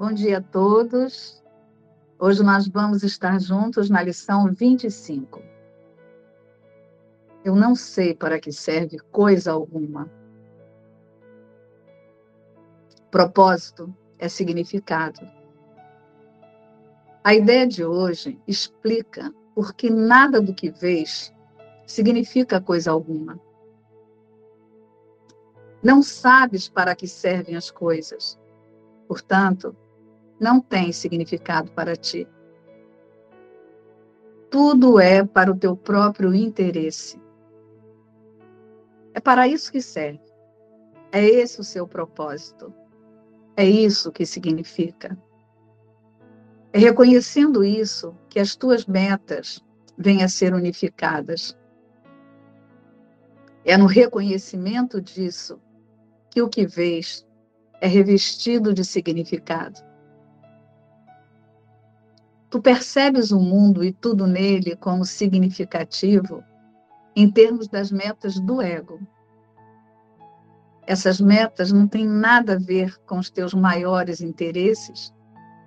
[0.00, 1.44] Bom dia a todos.
[2.18, 5.42] Hoje nós vamos estar juntos na lição 25.
[7.44, 10.10] Eu não sei para que serve coisa alguma.
[13.10, 15.20] Propósito é significado.
[17.22, 21.30] A ideia de hoje explica por que nada do que vês
[21.86, 23.38] significa coisa alguma.
[25.82, 28.40] Não sabes para que servem as coisas.
[29.06, 29.76] Portanto,
[30.40, 32.26] não tem significado para ti.
[34.50, 37.20] Tudo é para o teu próprio interesse.
[39.12, 40.20] É para isso que serve.
[41.12, 42.72] É esse o seu propósito.
[43.56, 45.16] É isso que significa.
[46.72, 49.62] É reconhecendo isso que as tuas metas
[49.98, 51.56] vêm a ser unificadas.
[53.64, 55.60] É no reconhecimento disso
[56.30, 57.26] que o que vês
[57.80, 59.89] é revestido de significado.
[62.50, 66.42] Tu percebes o mundo e tudo nele como significativo
[67.14, 69.00] em termos das metas do ego.
[70.86, 75.14] Essas metas não têm nada a ver com os teus maiores interesses,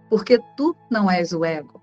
[0.10, 1.82] porque tu não és o ego.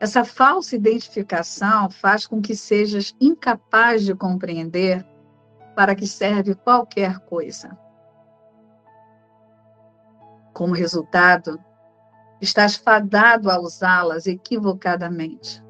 [0.00, 5.06] Essa falsa identificação faz com que sejas incapaz de compreender
[5.76, 7.78] para que serve qualquer coisa.
[10.52, 11.58] Como resultado,
[12.40, 15.62] estás fadado a usá-las equivocadamente.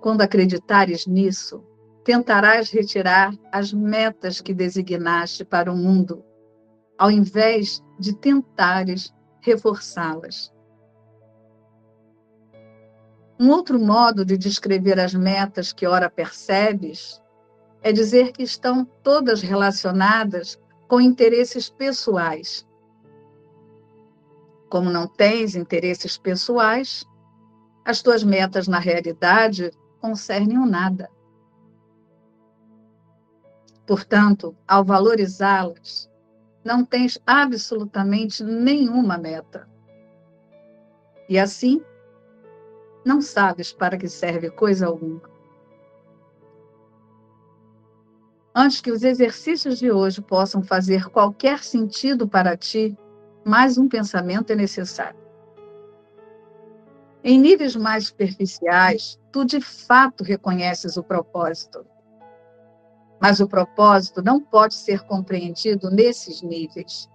[0.00, 1.64] Quando acreditares nisso,
[2.04, 6.24] tentarás retirar as metas que designaste para o mundo,
[6.96, 10.52] ao invés de tentares reforçá-las.
[13.38, 17.20] Um outro modo de descrever as metas que ora percebes
[17.82, 22.66] é dizer que estão todas relacionadas com interesses pessoais
[24.68, 27.04] como não tens interesses pessoais,
[27.84, 31.08] as tuas metas na realidade concernem o nada.
[33.86, 36.10] Portanto, ao valorizá-las,
[36.64, 39.68] não tens absolutamente nenhuma meta.
[41.28, 41.80] E assim,
[43.04, 45.22] não sabes para que serve coisa alguma.
[48.52, 52.98] Antes que os exercícios de hoje possam fazer qualquer sentido para ti,
[53.46, 55.20] mais um pensamento é necessário.
[57.22, 61.86] Em níveis mais superficiais, tu de fato reconheces o propósito.
[63.20, 67.08] Mas o propósito não pode ser compreendido nesses níveis.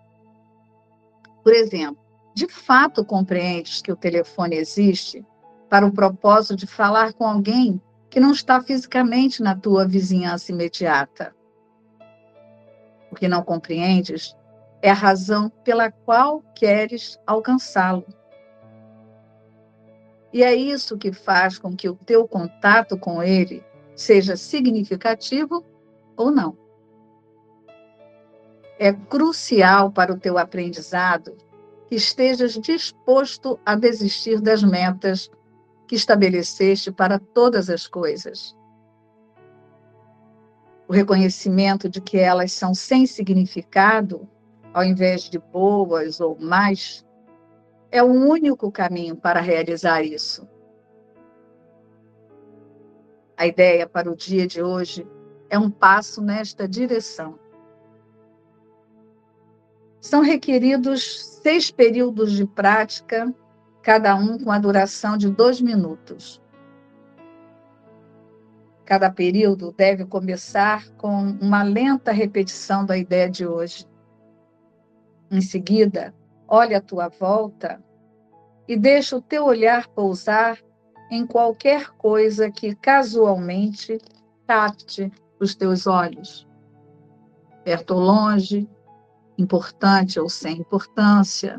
[1.43, 2.01] Por exemplo,
[2.33, 5.25] de fato compreendes que o telefone existe
[5.69, 11.35] para o propósito de falar com alguém que não está fisicamente na tua vizinhança imediata.
[13.11, 14.33] O que não compreendes
[14.81, 18.05] é a razão pela qual queres alcançá-lo.
[20.33, 23.63] E é isso que faz com que o teu contato com ele
[23.95, 25.63] seja significativo
[26.15, 26.57] ou não.
[28.79, 31.37] É crucial para o teu aprendizado
[31.87, 35.29] que estejas disposto a desistir das metas
[35.87, 38.55] que estabeleceste para todas as coisas.
[40.87, 44.27] O reconhecimento de que elas são sem significado
[44.73, 47.05] ao invés de boas ou mais,
[47.91, 50.47] é o único caminho para realizar isso.
[53.35, 55.07] A ideia para o dia de hoje
[55.49, 57.37] é um passo nesta direção.
[59.99, 63.33] São requeridos seis períodos de prática,
[63.81, 66.41] cada um com a duração de dois minutos.
[68.85, 73.87] Cada período deve começar com uma lenta repetição da ideia de hoje.
[75.31, 76.13] Em seguida,
[76.45, 77.81] olha à tua volta
[78.67, 80.59] e deixa o teu olhar pousar
[81.09, 83.97] em qualquer coisa que casualmente
[84.45, 85.09] capte
[85.39, 86.45] os teus olhos.
[87.63, 88.69] Perto ou longe,
[89.37, 91.57] importante ou sem importância,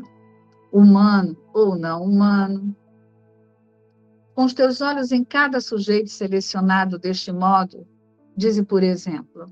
[0.71, 2.75] humano ou não humano.
[4.35, 7.87] Com os teus olhos em cada sujeito selecionado deste modo,
[8.37, 9.45] dize, por exemplo,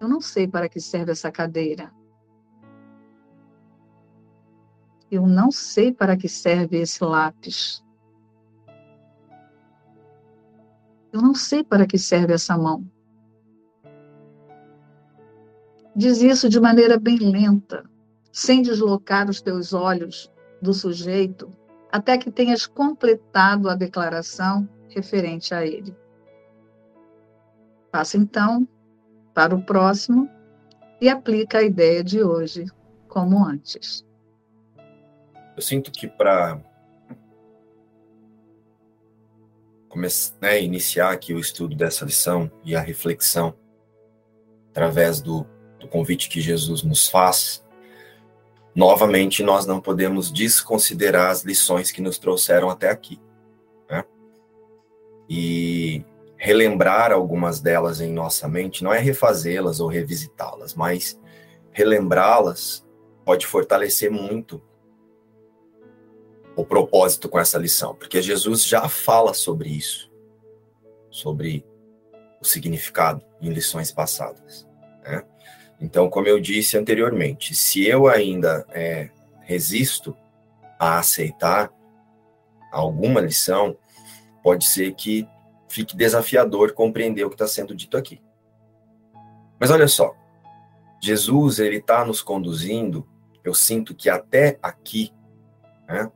[0.00, 1.92] eu não sei para que serve essa cadeira.
[5.10, 7.84] Eu não sei para que serve esse lápis.
[11.12, 12.84] Eu não sei para que serve essa mão.
[15.94, 17.88] Diz isso de maneira bem lenta,
[18.30, 21.50] sem deslocar os teus olhos do sujeito,
[21.90, 25.96] até que tenhas completado a declaração referente a ele.
[27.90, 28.68] Passa então
[29.36, 30.30] para o próximo
[30.98, 32.64] e aplica a ideia de hoje
[33.06, 34.02] como antes.
[35.54, 36.58] Eu sinto que para
[39.90, 43.54] começar, né, iniciar aqui o estudo dessa lição e a reflexão
[44.70, 45.46] através do,
[45.78, 47.62] do convite que Jesus nos faz,
[48.74, 53.20] novamente nós não podemos desconsiderar as lições que nos trouxeram até aqui.
[53.90, 54.02] Né?
[55.28, 56.02] E
[56.36, 61.18] relembrar algumas delas em nossa mente não é refazê-las ou revisitá-las, mas
[61.72, 62.86] relembrá-las
[63.24, 64.62] pode fortalecer muito
[66.54, 70.10] o propósito com essa lição, porque Jesus já fala sobre isso,
[71.10, 71.64] sobre
[72.40, 74.66] o significado em lições passadas.
[75.02, 75.22] Né?
[75.80, 79.10] Então, como eu disse anteriormente, se eu ainda é,
[79.42, 80.16] resisto
[80.78, 81.70] a aceitar
[82.72, 83.76] alguma lição,
[84.42, 85.28] pode ser que
[85.68, 88.20] fique desafiador compreender o que está sendo dito aqui.
[89.58, 90.14] Mas olha só,
[91.02, 93.08] Jesus ele está nos conduzindo,
[93.44, 95.12] eu sinto que até aqui,
[95.88, 96.10] né,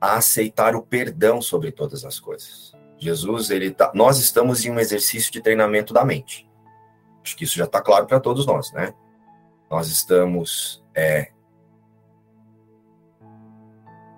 [0.00, 2.72] a aceitar o perdão sobre todas as coisas.
[2.98, 6.48] Jesus, ele tá, nós estamos em um exercício de treinamento da mente.
[7.22, 8.94] Acho que isso já está claro para todos nós, né?
[9.70, 11.32] Nós estamos é,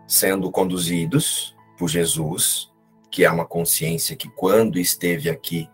[0.07, 2.72] sendo conduzidos por Jesus,
[3.13, 5.71] que é uma consciência que quando esteve aqui,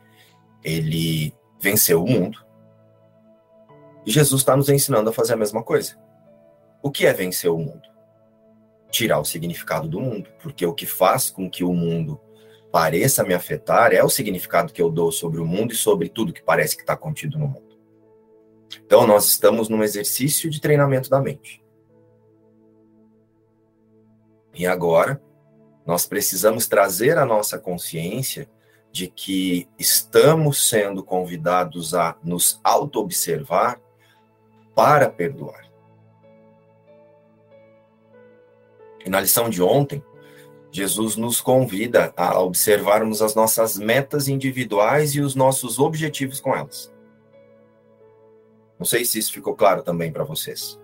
[0.62, 2.44] ele venceu o mundo.
[4.04, 5.98] E Jesus está nos ensinando a fazer a mesma coisa.
[6.82, 7.88] O que é vencer o mundo?
[8.90, 12.20] tirar o significado do mundo, porque o que faz com que o mundo
[12.72, 16.32] pareça me afetar é o significado que eu dou sobre o mundo e sobre tudo
[16.32, 17.78] que parece que está contido no mundo.
[18.84, 21.64] Então, nós estamos num exercício de treinamento da mente.
[24.54, 25.22] E agora,
[25.88, 28.46] nós precisamos trazer a nossa consciência
[28.92, 33.80] de que estamos sendo convidados a nos auto-observar
[34.74, 35.66] para perdoar.
[39.02, 40.04] E na lição de ontem,
[40.70, 46.92] Jesus nos convida a observarmos as nossas metas individuais e os nossos objetivos com elas.
[48.78, 50.78] Não sei se isso ficou claro também para vocês.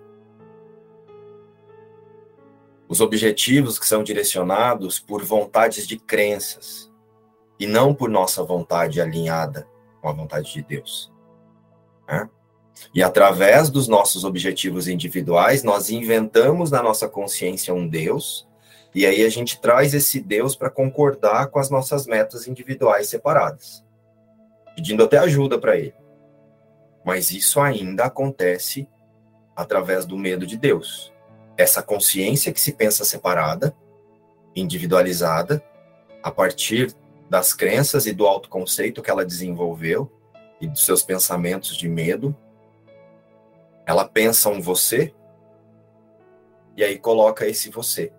[2.95, 6.89] Os objetivos que são direcionados por vontades de crenças
[7.59, 9.67] e não por nossa vontade alinhada
[10.01, 11.13] com a vontade de Deus.
[12.07, 12.31] Né?
[12.95, 18.47] E através dos nossos objetivos individuais, nós inventamos na nossa consciência um Deus,
[18.95, 23.85] e aí a gente traz esse Deus para concordar com as nossas metas individuais separadas,
[24.77, 25.97] pedindo até ajuda para ele.
[27.05, 28.89] Mas isso ainda acontece
[29.57, 31.13] através do medo de Deus.
[31.57, 33.77] Essa consciência que se pensa separada,
[34.55, 35.65] individualizada,
[36.23, 36.95] a partir
[37.29, 40.11] das crenças e do autoconceito que ela desenvolveu
[40.61, 42.37] e dos seus pensamentos de medo,
[43.87, 45.15] ela pensa um você
[46.77, 48.13] e aí coloca esse você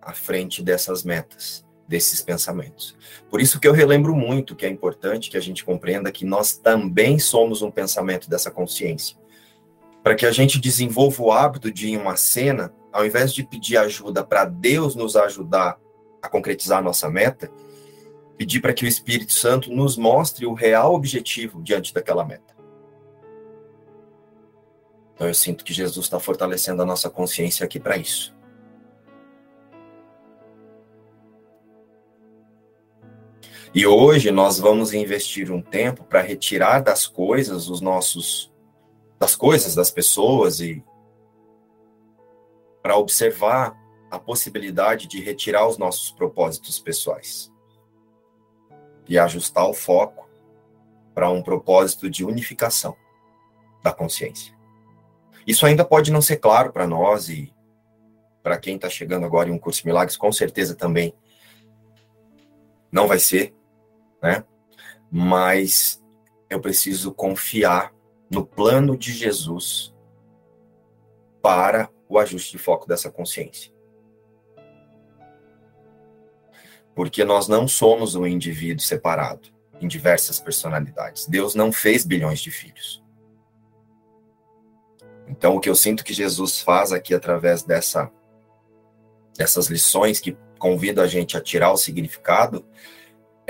[0.00, 2.96] à frente dessas metas, desses pensamentos.
[3.30, 6.56] Por isso que eu relembro muito que é importante que a gente compreenda que nós
[6.56, 9.16] também somos um pensamento dessa consciência.
[10.02, 13.76] Para que a gente desenvolva o hábito de em uma cena, ao invés de pedir
[13.76, 15.78] ajuda para Deus nos ajudar
[16.20, 17.50] a concretizar a nossa meta,
[18.36, 22.52] pedir para que o Espírito Santo nos mostre o real objetivo diante daquela meta.
[25.14, 28.34] Então eu sinto que Jesus está fortalecendo a nossa consciência aqui para isso.
[33.74, 38.51] E hoje nós vamos investir um tempo para retirar das coisas os nossos
[39.22, 40.84] das coisas das pessoas e
[42.82, 47.48] para observar a possibilidade de retirar os nossos propósitos pessoais
[49.08, 50.28] e ajustar o foco
[51.14, 52.96] para um propósito de unificação
[53.80, 54.58] da consciência.
[55.46, 57.54] Isso ainda pode não ser claro para nós e
[58.42, 61.14] para quem está chegando agora em um curso de milagres, com certeza também
[62.90, 63.54] não vai ser,
[64.20, 64.44] né?
[65.08, 66.02] Mas
[66.50, 67.91] eu preciso confiar
[68.32, 69.94] no plano de Jesus
[71.42, 73.70] para o ajuste de foco dessa consciência.
[76.94, 81.26] Porque nós não somos um indivíduo separado em diversas personalidades.
[81.26, 83.02] Deus não fez bilhões de filhos.
[85.28, 88.10] Então, o que eu sinto que Jesus faz aqui através dessa,
[89.36, 92.64] dessas lições que convida a gente a tirar o significado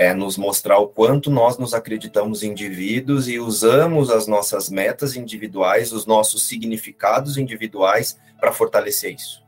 [0.03, 5.91] é nos mostrar o quanto nós nos acreditamos indivíduos e usamos as nossas metas individuais,
[5.91, 9.43] os nossos significados individuais para fortalecer isso.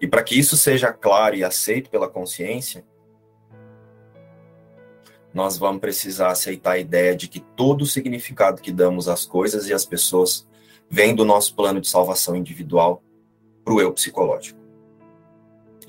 [0.00, 2.84] E para que isso seja claro e aceito pela consciência,
[5.34, 9.68] nós vamos precisar aceitar a ideia de que todo o significado que damos às coisas
[9.68, 10.48] e às pessoas
[10.88, 13.02] vem do nosso plano de salvação individual
[13.64, 14.57] para o eu psicológico.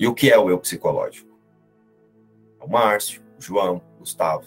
[0.00, 1.28] E o que é o eu psicológico?
[2.58, 4.46] É o Márcio, o João, o Gustavo.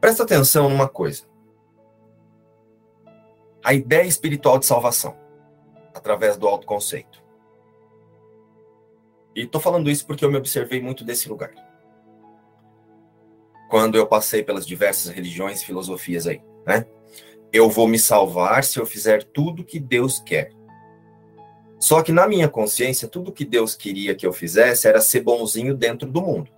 [0.00, 1.24] Presta atenção numa coisa.
[3.64, 5.18] A ideia espiritual de salvação,
[5.92, 7.20] através do autoconceito.
[9.34, 11.52] E estou falando isso porque eu me observei muito desse lugar.
[13.68, 16.86] Quando eu passei pelas diversas religiões e filosofias aí, né?
[17.56, 20.52] Eu vou me salvar se eu fizer tudo que Deus quer.
[21.80, 25.74] Só que na minha consciência, tudo que Deus queria que eu fizesse era ser bonzinho
[25.74, 26.50] dentro do mundo.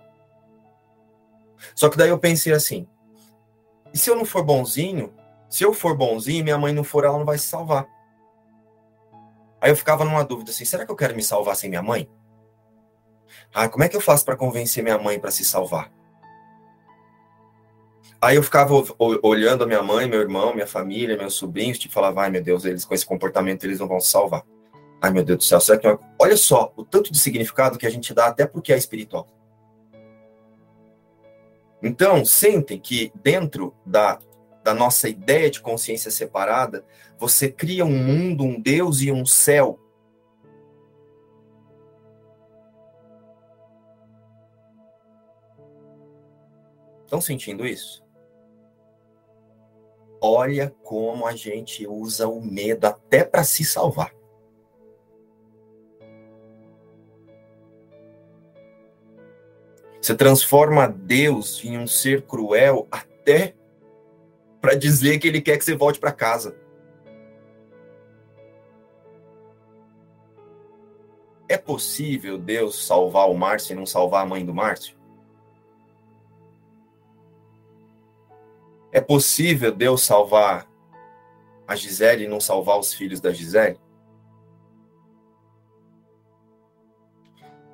[1.73, 2.85] Só que daí eu pensei assim:
[3.93, 5.13] e se eu não for bonzinho,
[5.49, 7.87] se eu for bonzinho e minha mãe não for, ela não vai se salvar.
[9.61, 12.09] Aí eu ficava numa dúvida assim: será que eu quero me salvar sem minha mãe?
[13.53, 15.93] Ah, como é que eu faço para convencer minha mãe para se salvar?
[18.21, 18.73] Aí eu ficava
[19.23, 22.65] olhando a minha mãe, meu irmão, minha família, meus sobrinhos, tipo, falava, ai meu Deus,
[22.65, 24.43] eles com esse comportamento eles não vão salvar.
[25.01, 25.87] Ai meu Deus do céu, será que
[26.19, 29.25] olha só o tanto de significado que a gente dá até porque é espiritual.
[31.81, 34.19] Então, sentem que dentro da,
[34.65, 36.83] da nossa ideia de consciência separada,
[37.17, 39.79] você cria um mundo, um Deus e um céu
[47.09, 48.03] Estão sentindo isso?
[50.21, 54.13] Olha como a gente usa o medo até para se salvar.
[60.01, 63.55] Você transforma Deus em um ser cruel até
[64.59, 66.57] para dizer que ele quer que você volte para casa.
[71.47, 74.98] É possível Deus salvar o Márcio e não salvar a mãe do Márcio?
[78.91, 80.67] É possível Deus salvar
[81.67, 83.79] a Gisele e não salvar os filhos da Gisele?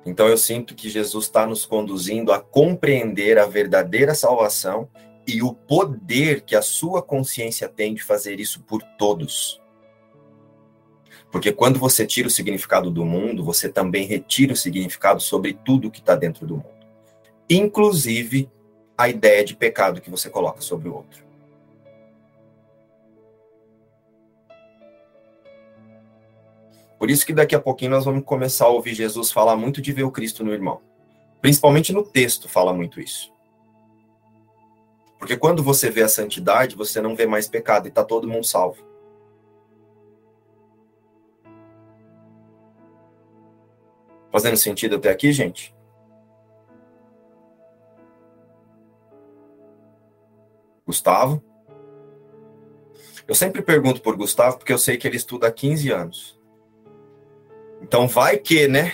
[0.04, 4.88] Então eu sinto que Jesus está nos conduzindo a compreender a verdadeira salvação
[5.26, 9.60] e o poder que a sua consciência tem de fazer isso por todos.
[11.32, 15.90] Porque quando você tira o significado do mundo, você também retira o significado sobre tudo
[15.90, 16.86] que está dentro do mundo,
[17.50, 18.48] inclusive
[18.96, 21.24] a ideia de pecado que você coloca sobre o outro.
[26.98, 29.92] Por isso que daqui a pouquinho nós vamos começar a ouvir Jesus falar muito de
[29.92, 30.80] ver o Cristo no irmão.
[31.42, 33.32] Principalmente no texto fala muito isso.
[35.18, 38.46] Porque quando você vê a santidade, você não vê mais pecado e está todo mundo
[38.46, 38.82] salvo.
[44.32, 45.75] Fazendo sentido até aqui, gente?
[50.86, 51.42] Gustavo.
[53.26, 56.40] Eu sempre pergunto por Gustavo, porque eu sei que ele estuda há 15 anos.
[57.82, 58.92] Então, vai que, né?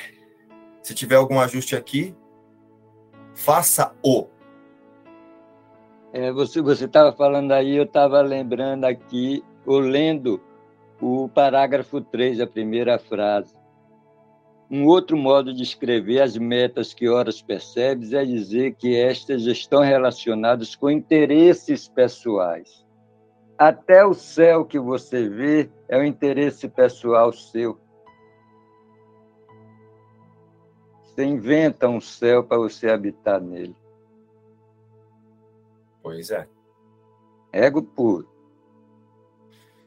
[0.83, 2.15] Se tiver algum ajuste aqui,
[3.35, 4.27] faça o.
[6.13, 10.41] É, você estava falando aí, eu estava lembrando aqui, ou lendo
[11.01, 13.55] o parágrafo 3, a primeira frase.
[14.73, 19.83] Um outro modo de escrever as metas que horas percebes é dizer que estas estão
[19.83, 22.83] relacionadas com interesses pessoais.
[23.59, 27.79] Até o céu que você vê é um interesse pessoal seu.
[31.03, 33.77] Você inventa um céu para você habitar nele.
[36.03, 36.49] Pois é.
[37.53, 38.32] Ego puro.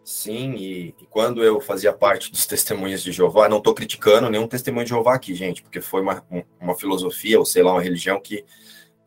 [0.05, 4.47] Sim, e, e, quando eu fazia parte dos testemunhos de Jeová, não estou criticando nenhum
[4.47, 6.24] testemunho de Jeová aqui, gente, porque foi uma,
[6.62, 8.45] uma filosofia, ou sei lá, uma religião que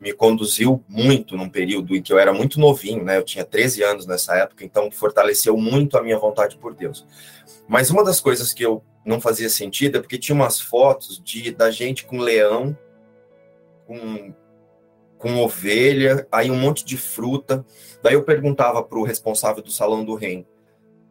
[0.00, 3.16] me conduziu muito num período em que eu era muito novinho, né?
[3.16, 7.06] Eu tinha 13 anos nessa época, então fortaleceu muito a minha vontade por Deus.
[7.68, 11.52] Mas uma das coisas que eu não fazia sentido é porque tinha umas fotos de
[11.52, 12.76] da gente com leão,
[13.86, 14.34] com
[15.16, 17.64] com ovelha, aí um monte de fruta.
[18.02, 20.46] Daí eu perguntava para o responsável do salão do reino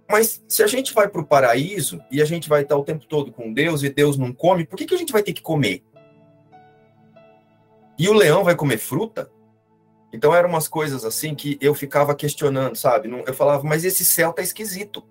[0.09, 3.05] mas se a gente vai para o paraíso e a gente vai estar o tempo
[3.05, 5.41] todo com Deus e Deus não come, por que, que a gente vai ter que
[5.41, 5.83] comer?
[7.99, 9.29] E o leão vai comer fruta?
[10.13, 13.09] Então eram umas coisas assim que eu ficava questionando, sabe?
[13.25, 15.03] Eu falava, mas esse céu tá esquisito.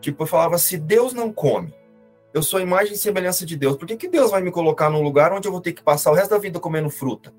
[0.00, 1.72] Tipo, eu falava, se Deus não come,
[2.34, 5.02] eu sou imagem e semelhança de Deus, por que, que Deus vai me colocar num
[5.02, 7.32] lugar onde eu vou ter que passar o resto da vida comendo fruta?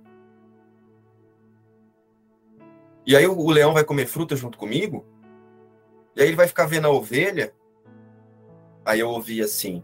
[3.06, 5.06] E aí o leão vai comer fruta junto comigo?
[6.16, 7.54] E aí ele vai ficar vendo a ovelha.
[8.86, 9.84] Aí eu ouvi assim: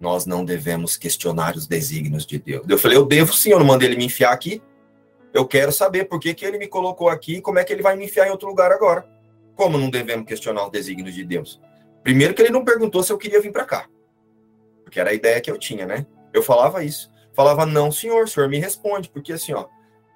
[0.00, 2.64] nós não devemos questionar os desígnios de Deus.
[2.68, 4.62] Eu falei, eu devo sim, eu não mandei ele me enfiar aqui.
[5.32, 7.82] Eu quero saber por que, que ele me colocou aqui e como é que ele
[7.82, 9.06] vai me enfiar em outro lugar agora.
[9.54, 11.60] Como não devemos questionar os desígnios de Deus?
[12.02, 13.86] Primeiro que ele não perguntou se eu queria vir para cá.
[14.82, 16.06] Porque era a ideia que eu tinha, né?
[16.32, 17.10] Eu falava isso.
[17.32, 19.10] Falava, não, senhor, senhor me responde.
[19.10, 19.66] Porque assim, ó,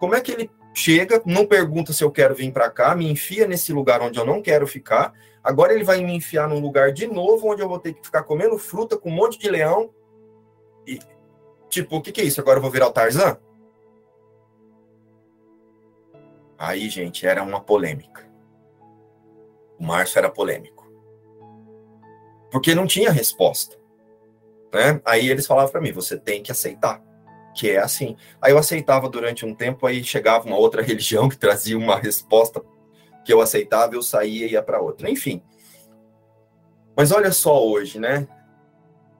[0.00, 3.46] como é que ele chega, não pergunta se eu quero vir para cá, me enfia
[3.46, 5.12] nesse lugar onde eu não quero ficar.
[5.44, 8.22] Agora ele vai me enfiar num lugar de novo onde eu vou ter que ficar
[8.22, 9.90] comendo fruta com um monte de leão.
[10.86, 10.98] E,
[11.68, 12.40] tipo, o que, que é isso?
[12.40, 13.36] Agora eu vou virar o Tarzan?
[16.56, 18.26] Aí, gente, era uma polêmica.
[19.78, 20.90] O Márcio era polêmico.
[22.50, 23.76] Porque não tinha resposta.
[24.72, 25.00] Né?
[25.04, 27.04] Aí eles falavam para mim: você tem que aceitar
[27.54, 28.16] que é assim.
[28.42, 32.60] Aí eu aceitava durante um tempo, aí chegava uma outra religião que trazia uma resposta
[33.24, 35.10] que eu aceitava, eu saía e ia para outra.
[35.10, 35.42] Enfim.
[36.96, 38.28] Mas olha só hoje, né?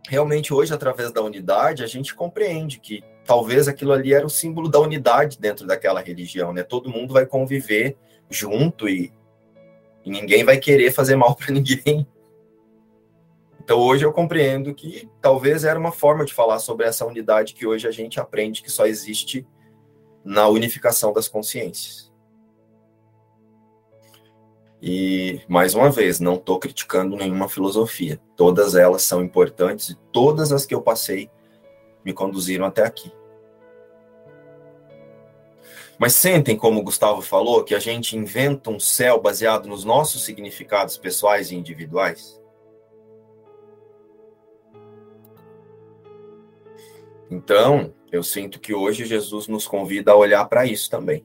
[0.08, 4.68] Realmente hoje, através da unidade, a gente compreende que talvez aquilo ali era o símbolo
[4.68, 6.62] da unidade dentro daquela religião, né?
[6.62, 7.96] Todo mundo vai conviver
[8.30, 9.12] junto e,
[10.04, 12.06] e ninguém vai querer fazer mal para ninguém.
[13.62, 17.66] Então hoje eu compreendo que talvez era uma forma de falar sobre essa unidade que
[17.66, 19.46] hoje a gente aprende que só existe
[20.22, 22.12] na unificação das consciências.
[24.82, 28.20] E mais uma vez, não estou criticando nenhuma filosofia.
[28.36, 31.30] Todas elas são importantes e todas as que eu passei
[32.04, 33.10] me conduziram até aqui.
[35.98, 40.24] Mas sentem, como o Gustavo falou, que a gente inventa um céu baseado nos nossos
[40.24, 42.40] significados pessoais e individuais?
[47.30, 51.24] Então, eu sinto que hoje Jesus nos convida a olhar para isso também.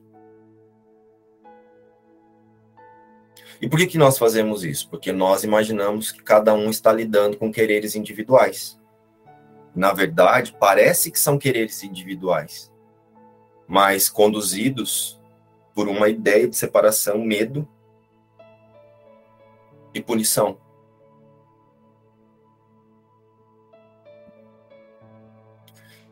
[3.60, 4.88] E por que, que nós fazemos isso?
[4.88, 8.80] Porque nós imaginamos que cada um está lidando com quereres individuais.
[9.74, 12.72] Na verdade, parece que são quereres individuais,
[13.68, 15.20] mas conduzidos
[15.74, 17.68] por uma ideia de separação, medo
[19.92, 20.58] e punição.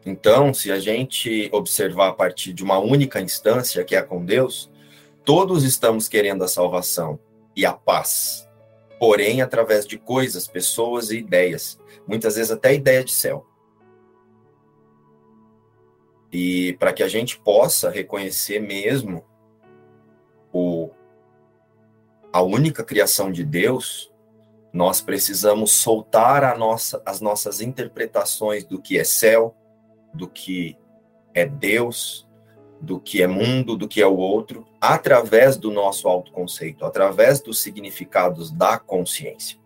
[0.04, 4.70] Então, se a gente observar a partir de uma única instância, que é com Deus,
[5.24, 7.18] todos estamos querendo a salvação
[7.58, 8.48] e a paz,
[9.00, 13.44] porém através de coisas, pessoas e ideias, muitas vezes até ideia de céu.
[16.30, 19.24] E para que a gente possa reconhecer mesmo
[20.52, 20.90] o,
[22.32, 24.14] a única criação de Deus,
[24.72, 29.56] nós precisamos soltar a nossa, as nossas interpretações do que é céu,
[30.14, 30.78] do que
[31.34, 32.27] é Deus,
[32.80, 37.60] do que é mundo, do que é o outro, através do nosso autoconceito, através dos
[37.60, 39.58] significados da consciência.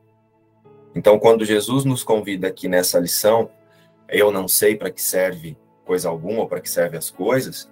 [0.94, 3.50] Então, quando Jesus nos convida aqui nessa lição,
[4.08, 7.70] eu não sei para que serve coisa alguma ou para que serve as coisas,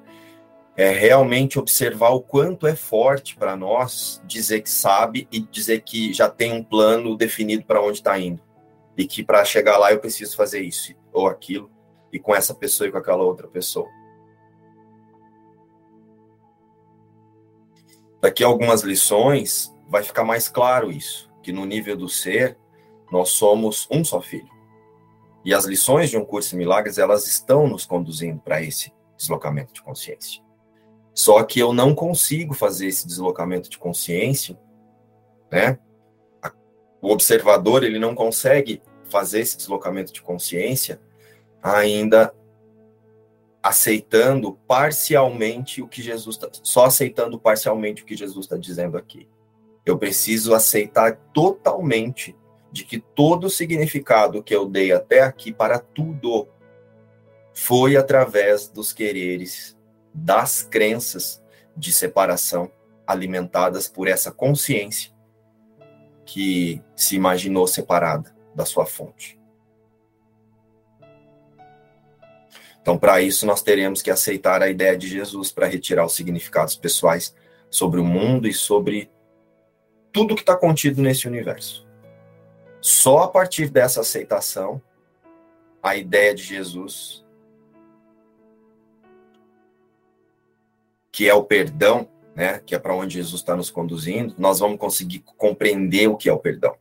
[0.76, 6.12] é realmente observar o quanto é forte para nós dizer que sabe e dizer que
[6.12, 8.40] já tem um plano definido para onde está indo.
[8.96, 11.70] E que para chegar lá eu preciso fazer isso ou aquilo
[12.12, 13.88] e com essa pessoa e com aquela outra pessoa.
[18.20, 22.58] Daqui a algumas lições vai ficar mais claro isso, que no nível do ser
[23.10, 24.50] nós somos um só filho.
[25.44, 29.72] E as lições de um curso de milagres, elas estão nos conduzindo para esse deslocamento
[29.72, 30.42] de consciência.
[31.14, 34.58] Só que eu não consigo fazer esse deslocamento de consciência,
[35.50, 35.78] né?
[37.02, 41.00] O observador, ele não consegue fazer esse deslocamento de consciência
[41.62, 42.34] ainda
[43.62, 49.28] aceitando parcialmente o que Jesus está, só aceitando parcialmente o que Jesus está dizendo aqui.
[49.84, 52.36] Eu preciso aceitar totalmente
[52.72, 56.48] de que todo o significado que eu dei até aqui para tudo
[57.52, 59.76] foi através dos quereres,
[60.14, 61.42] das crenças
[61.76, 62.70] de separação
[63.06, 65.12] alimentadas por essa consciência
[66.24, 69.39] que se imaginou separada da sua fonte.
[72.82, 76.76] Então, para isso, nós teremos que aceitar a ideia de Jesus para retirar os significados
[76.76, 77.34] pessoais
[77.68, 79.10] sobre o mundo e sobre
[80.12, 81.86] tudo que está contido nesse universo.
[82.80, 84.80] Só a partir dessa aceitação,
[85.82, 87.24] a ideia de Jesus,
[91.12, 94.78] que é o perdão, né, que é para onde Jesus está nos conduzindo, nós vamos
[94.78, 96.76] conseguir compreender o que é o perdão.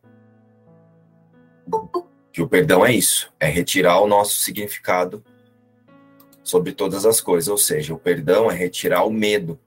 [2.32, 5.22] Que o perdão é isso, é retirar o nosso significado
[6.42, 7.48] sobre todas as coisas.
[7.48, 9.58] Ou seja, o perdão é retirar o medo,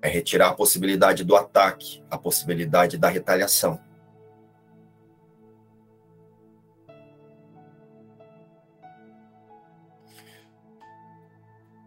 [0.00, 3.80] é retirar a possibilidade do ataque, a possibilidade da retaliação.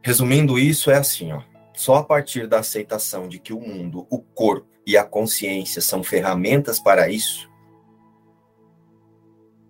[0.02, 1.44] Resumindo isso, é assim, ó.
[1.76, 6.04] Só a partir da aceitação de que o mundo, o corpo e a consciência são
[6.04, 7.50] ferramentas para isso,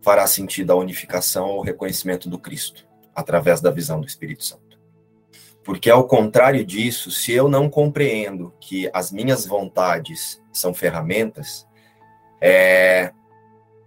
[0.01, 2.88] fará sentido a unificação ao reconhecimento do Cristo
[3.19, 4.79] através da visão do Espírito Santo.
[5.63, 11.67] Porque, ao contrário disso, se eu não compreendo que as minhas vontades são ferramentas,
[12.41, 13.11] é,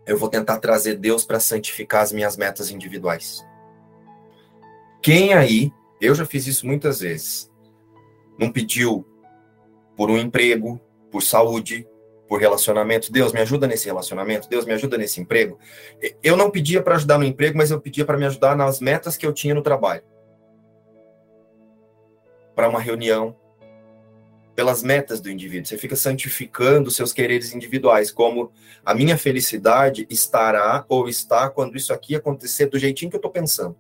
[0.07, 3.45] eu vou tentar trazer Deus para santificar as minhas metas individuais.
[5.01, 7.51] Quem aí, eu já fiz isso muitas vezes,
[8.39, 9.07] não pediu
[9.97, 11.87] por um emprego, por saúde,
[12.33, 13.13] por relacionamento.
[13.13, 15.59] Deus me ajuda nesse relacionamento, Deus me ajuda nesse emprego.
[16.23, 19.19] Eu não pedia para ajudar no emprego, mas eu pedia para me ajudar nas metas
[19.19, 20.03] que eu tinha no trabalho.
[22.55, 23.37] Para uma reunião,
[24.55, 25.67] pelas metas do indivíduo.
[25.67, 28.51] Você fica santificando seus quereres individuais, como
[28.83, 33.31] a minha felicidade estará ou está quando isso aqui acontecer do jeitinho que eu estou
[33.31, 33.77] pensando.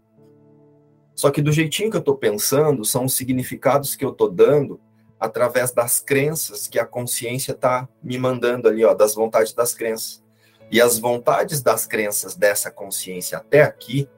[1.14, 4.78] Só que do jeitinho que eu estou pensando, são os significados que eu estou dando
[5.22, 10.20] através das crenças que a consciência está me mandando ali, ó, das vontades das crenças.
[10.68, 14.08] E as vontades das crenças dessa consciência até aqui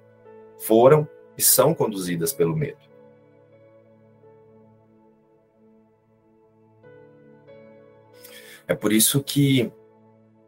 [0.59, 2.79] foram e são conduzidas pelo medo.
[8.67, 9.71] É por isso que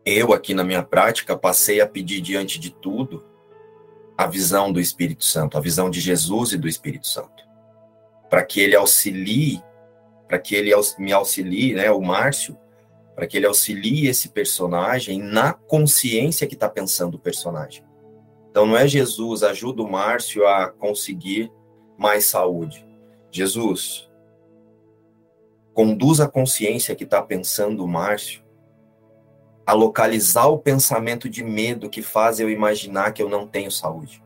[0.06, 3.22] eu, aqui na minha prática, passei a pedir diante de tudo
[4.16, 7.44] a visão do Espírito Santo, a visão de Jesus e do Espírito Santo,
[8.30, 9.62] para que ele auxilie
[10.26, 12.58] para que ele me auxilie, né, o Márcio,
[13.14, 17.84] para que ele auxilie esse personagem na consciência que está pensando o personagem.
[18.50, 21.50] Então não é Jesus ajuda o Márcio a conseguir
[21.96, 22.86] mais saúde.
[23.30, 24.10] Jesus
[25.72, 28.44] conduz a consciência que está pensando o Márcio
[29.66, 34.22] a localizar o pensamento de medo que faz eu imaginar que eu não tenho saúde.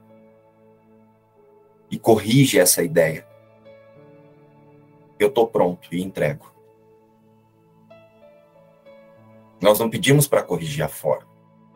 [1.90, 3.29] E corrige essa ideia
[5.24, 6.52] eu estou pronto e entrego.
[9.60, 11.28] Nós não pedimos para corrigir a forma.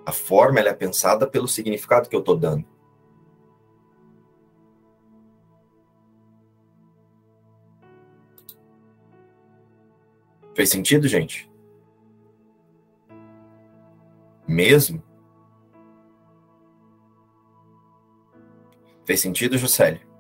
[0.06, 2.66] A forma ela é pensada pelo significado que eu estou dando.
[10.54, 11.50] Fez sentido, gente?
[14.46, 15.02] Mesmo?
[19.04, 20.13] Fez sentido, Juscelio?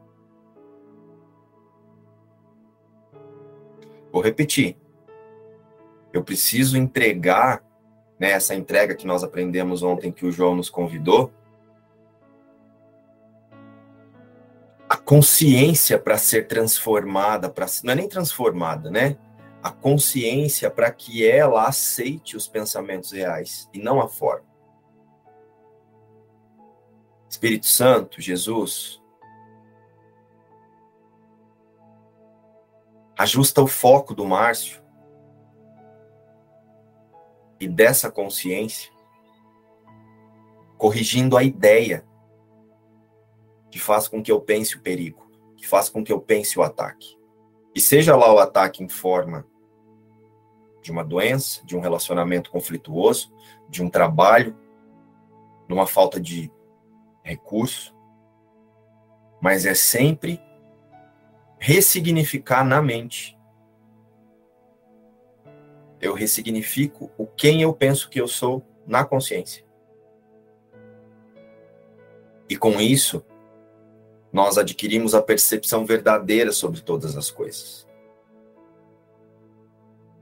[4.24, 4.76] Repetir.
[6.12, 7.62] Eu preciso entregar
[8.18, 11.32] né, essa entrega que nós aprendemos ontem que o João nos convidou.
[14.88, 19.16] A consciência para ser transformada, para não é nem transformada, né?
[19.62, 24.46] A consciência para que ela aceite os pensamentos reais e não a forma.
[27.28, 29.02] Espírito Santo, Jesus,
[33.16, 34.82] ajusta o foco do Márcio
[37.60, 38.92] e dessa consciência,
[40.76, 42.04] corrigindo a ideia
[43.70, 46.62] que faz com que eu pense o perigo, que faz com que eu pense o
[46.62, 47.16] ataque.
[47.74, 49.46] E seja lá o ataque em forma
[50.82, 53.32] de uma doença, de um relacionamento conflituoso,
[53.68, 54.56] de um trabalho,
[55.66, 56.52] de uma falta de
[57.22, 57.94] recurso,
[59.40, 60.40] mas é sempre
[61.66, 63.38] ressignificar na mente.
[65.98, 69.64] Eu ressignifico o quem eu penso que eu sou na consciência.
[72.50, 73.24] E com isso,
[74.30, 77.88] nós adquirimos a percepção verdadeira sobre todas as coisas.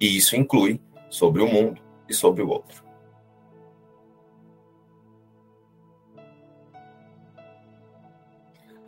[0.00, 2.82] E isso inclui sobre o mundo e sobre o outro.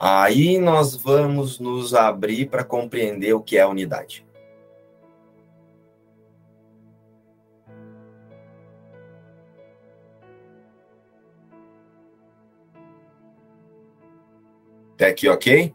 [0.07, 4.23] Aí nós vamos nos abrir para compreender o que é unidade.
[14.93, 15.75] Até aqui, ok?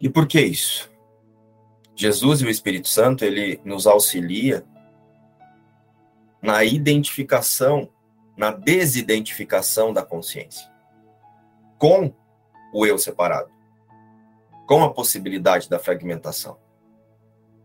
[0.00, 0.90] E por que isso?
[1.94, 4.66] Jesus e o Espírito Santo, ele nos auxilia
[6.42, 7.88] na identificação,
[8.36, 10.70] na desidentificação da consciência
[11.78, 12.12] com
[12.72, 13.50] o eu separado,
[14.66, 16.58] com a possibilidade da fragmentação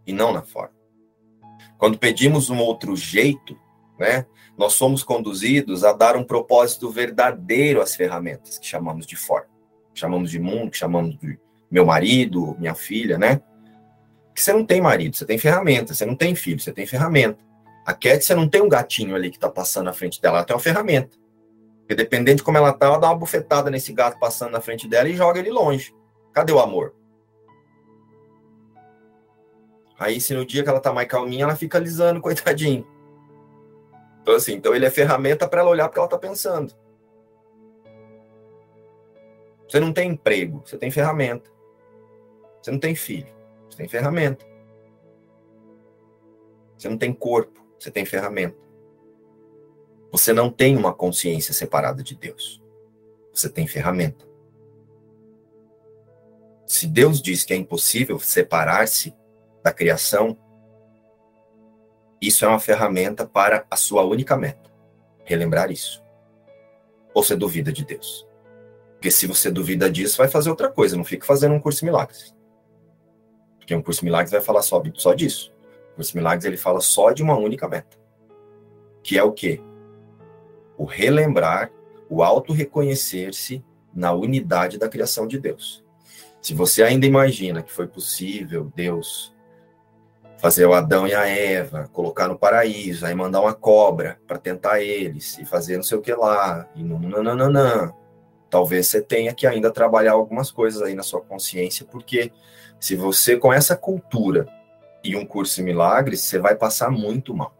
[0.05, 0.75] e não na forma.
[1.77, 3.59] Quando pedimos um outro jeito,
[3.99, 4.25] né,
[4.57, 9.49] nós somos conduzidos a dar um propósito verdadeiro às ferramentas que chamamos de forma,
[9.93, 11.39] que chamamos de mundo, que chamamos de
[11.71, 13.41] meu marido, minha filha, né?
[14.35, 17.39] Que você não tem marido, você tem ferramenta, você não tem filho, você tem ferramenta.
[17.85, 20.45] A Cat, você não tem um gatinho ali que tá passando na frente dela, ela
[20.45, 21.17] tem uma ferramenta.
[21.79, 24.87] Porque dependendo de como ela tá, ela dá uma bufetada nesse gato passando na frente
[24.87, 25.95] dela e joga ele longe.
[26.33, 26.93] Cadê o amor?
[29.97, 32.85] Aí, se no dia que ela tá mais calminha, ela fica alisando, coitadinho.
[34.21, 36.73] Então, assim, então ele é ferramenta para ela olhar porque ela tá pensando.
[39.67, 41.49] Você não tem emprego, você tem ferramenta.
[42.61, 43.27] Você não tem filho,
[43.69, 44.45] você tem ferramenta.
[46.77, 48.57] Você não tem corpo, você tem ferramenta.
[50.11, 52.61] Você não tem uma consciência separada de Deus.
[53.33, 54.25] Você tem ferramenta.
[56.65, 59.15] Se Deus diz que é impossível separar-se
[59.63, 60.37] da criação,
[62.21, 64.71] isso é uma ferramenta para a sua única meta.
[65.23, 66.03] Relembrar isso.
[67.13, 68.27] Ou você duvida de Deus?
[68.93, 70.95] Porque se você duvida disso, vai fazer outra coisa.
[70.95, 72.35] Não fique fazendo um curso de milagres.
[73.71, 75.53] Porque um curso milagres vai falar só, só disso.
[75.93, 77.97] O curso milagres ele fala só de uma única meta.
[79.01, 79.61] Que é o quê?
[80.77, 81.71] O relembrar,
[82.09, 85.85] o auto-reconhecer-se na unidade da criação de Deus.
[86.41, 89.33] Se você ainda imagina que foi possível Deus
[90.37, 94.81] fazer o Adão e a Eva, colocar no paraíso, aí mandar uma cobra para tentar
[94.81, 98.00] eles e fazer não sei o que lá, e não, não, não, não, não
[98.51, 102.33] talvez você tenha que ainda trabalhar algumas coisas aí na sua consciência, porque
[102.79, 104.45] se você com essa cultura
[105.01, 107.55] e um curso de milagres, você vai passar muito mal.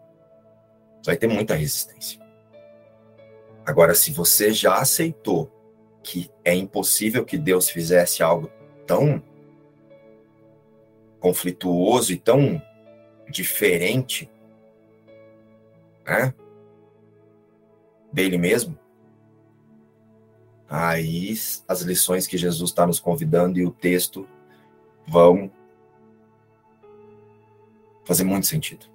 [1.03, 2.19] Vai ter muita resistência.
[3.65, 5.49] Agora, se você já aceitou
[6.03, 8.51] que é impossível que Deus fizesse algo
[8.85, 9.23] tão
[11.19, 12.61] conflituoso e tão
[13.29, 14.29] diferente,
[16.05, 16.33] né?
[18.11, 18.77] Dele mesmo,
[20.73, 24.25] aí as lições que Jesus está nos convidando e o texto
[25.05, 25.51] vão
[28.05, 28.85] fazer muito sentido.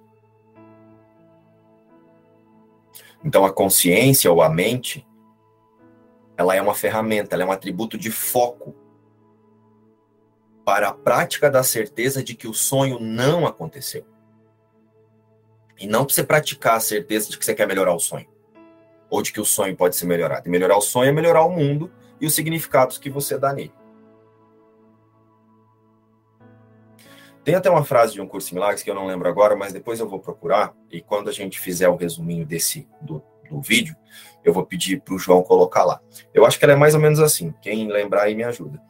[3.23, 5.05] Então a consciência ou a mente,
[6.35, 8.75] ela é uma ferramenta, ela é um atributo de foco
[10.65, 14.03] para a prática da certeza de que o sonho não aconteceu.
[15.79, 18.36] E não para você praticar a certeza de que você quer melhorar o sonho
[19.09, 20.47] ou de que o sonho pode ser melhorado.
[20.47, 23.73] E melhorar o sonho é melhorar o mundo e os significados que você dá nele.
[27.43, 29.71] Tem até uma frase de um curso de milagres que eu não lembro agora, mas
[29.71, 33.95] depois eu vou procurar e quando a gente fizer o resuminho desse do, do vídeo,
[34.43, 36.01] eu vou pedir para o João colocar lá.
[36.33, 37.53] Eu acho que ela é mais ou menos assim.
[37.61, 38.81] Quem lembrar aí me ajuda.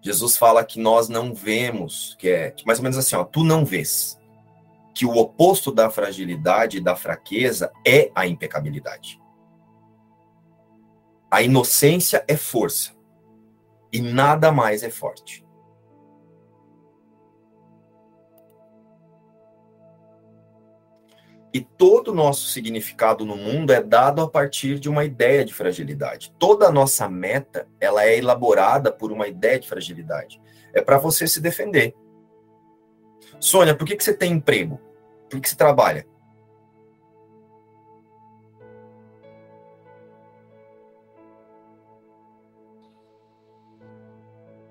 [0.00, 3.64] Jesus fala que nós não vemos, que é mais ou menos assim, ó, tu não
[3.64, 4.17] vês
[4.98, 9.22] que o oposto da fragilidade e da fraqueza é a impecabilidade.
[11.30, 12.96] A inocência é força
[13.92, 15.46] e nada mais é forte.
[21.54, 25.54] E todo o nosso significado no mundo é dado a partir de uma ideia de
[25.54, 26.34] fragilidade.
[26.40, 30.42] Toda a nossa meta, ela é elaborada por uma ideia de fragilidade.
[30.74, 31.94] É para você se defender.
[33.38, 34.87] Sônia, por que, que você tem emprego?
[35.28, 36.06] Por que você trabalha?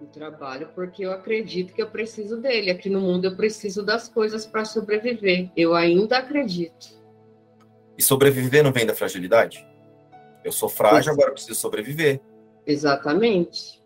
[0.02, 2.72] Eu trabalho porque eu acredito que eu preciso dele.
[2.72, 5.52] Aqui no mundo eu preciso das coisas para sobreviver.
[5.56, 6.98] Eu ainda acredito.
[7.98, 9.66] E sobreviver não vem da fragilidade?
[10.44, 12.22] Eu sou frágil, agora preciso sobreviver.
[12.66, 13.84] Exatamente.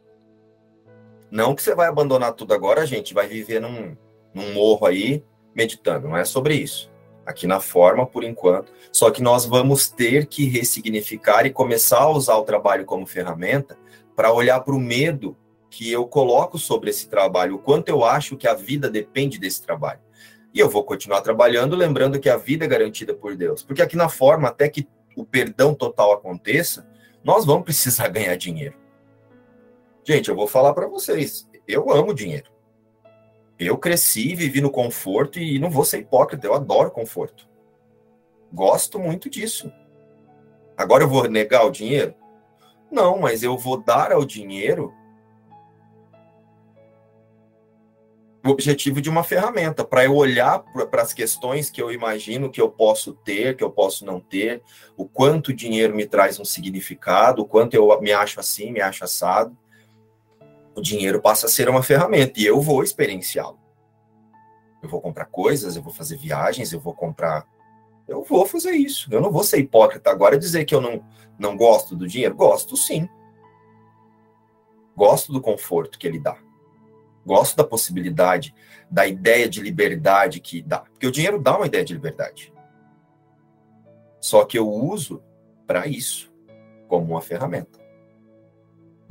[1.31, 3.95] Não que você vai abandonar tudo agora, gente, vai viver num,
[4.33, 5.23] num morro aí,
[5.55, 6.91] meditando, não é sobre isso.
[7.25, 8.73] Aqui na forma, por enquanto.
[8.91, 13.77] Só que nós vamos ter que ressignificar e começar a usar o trabalho como ferramenta
[14.15, 15.37] para olhar para o medo
[15.69, 19.61] que eu coloco sobre esse trabalho, o quanto eu acho que a vida depende desse
[19.61, 20.01] trabalho.
[20.53, 23.63] E eu vou continuar trabalhando, lembrando que a vida é garantida por Deus.
[23.63, 24.85] Porque aqui na forma, até que
[25.15, 26.85] o perdão total aconteça,
[27.23, 28.75] nós vamos precisar ganhar dinheiro.
[30.03, 32.51] Gente, eu vou falar para vocês, eu amo dinheiro.
[33.63, 37.47] Eu cresci, vivi no conforto e não vou ser hipócrita, eu adoro conforto.
[38.51, 39.71] Gosto muito disso.
[40.75, 42.15] Agora eu vou negar o dinheiro?
[42.91, 44.91] Não, mas eu vou dar ao dinheiro
[48.43, 52.59] o objetivo de uma ferramenta, para eu olhar para as questões que eu imagino que
[52.59, 54.63] eu posso ter, que eu posso não ter,
[54.97, 58.81] o quanto o dinheiro me traz um significado, o quanto eu me acho assim, me
[58.81, 59.55] acho assado
[60.75, 63.59] o dinheiro passa a ser uma ferramenta e eu vou experienciá-lo.
[64.81, 67.45] Eu vou comprar coisas, eu vou fazer viagens, eu vou comprar.
[68.07, 69.13] Eu vou fazer isso.
[69.13, 71.05] Eu não vou ser hipócrita agora e dizer que eu não,
[71.37, 72.35] não gosto do dinheiro.
[72.35, 73.07] Gosto sim.
[74.95, 76.37] Gosto do conforto que ele dá.
[77.25, 78.53] Gosto da possibilidade,
[78.89, 80.79] da ideia de liberdade que dá.
[80.79, 82.51] Porque o dinheiro dá uma ideia de liberdade.
[84.19, 85.21] Só que eu uso
[85.67, 86.31] para isso,
[86.87, 87.80] como uma ferramenta.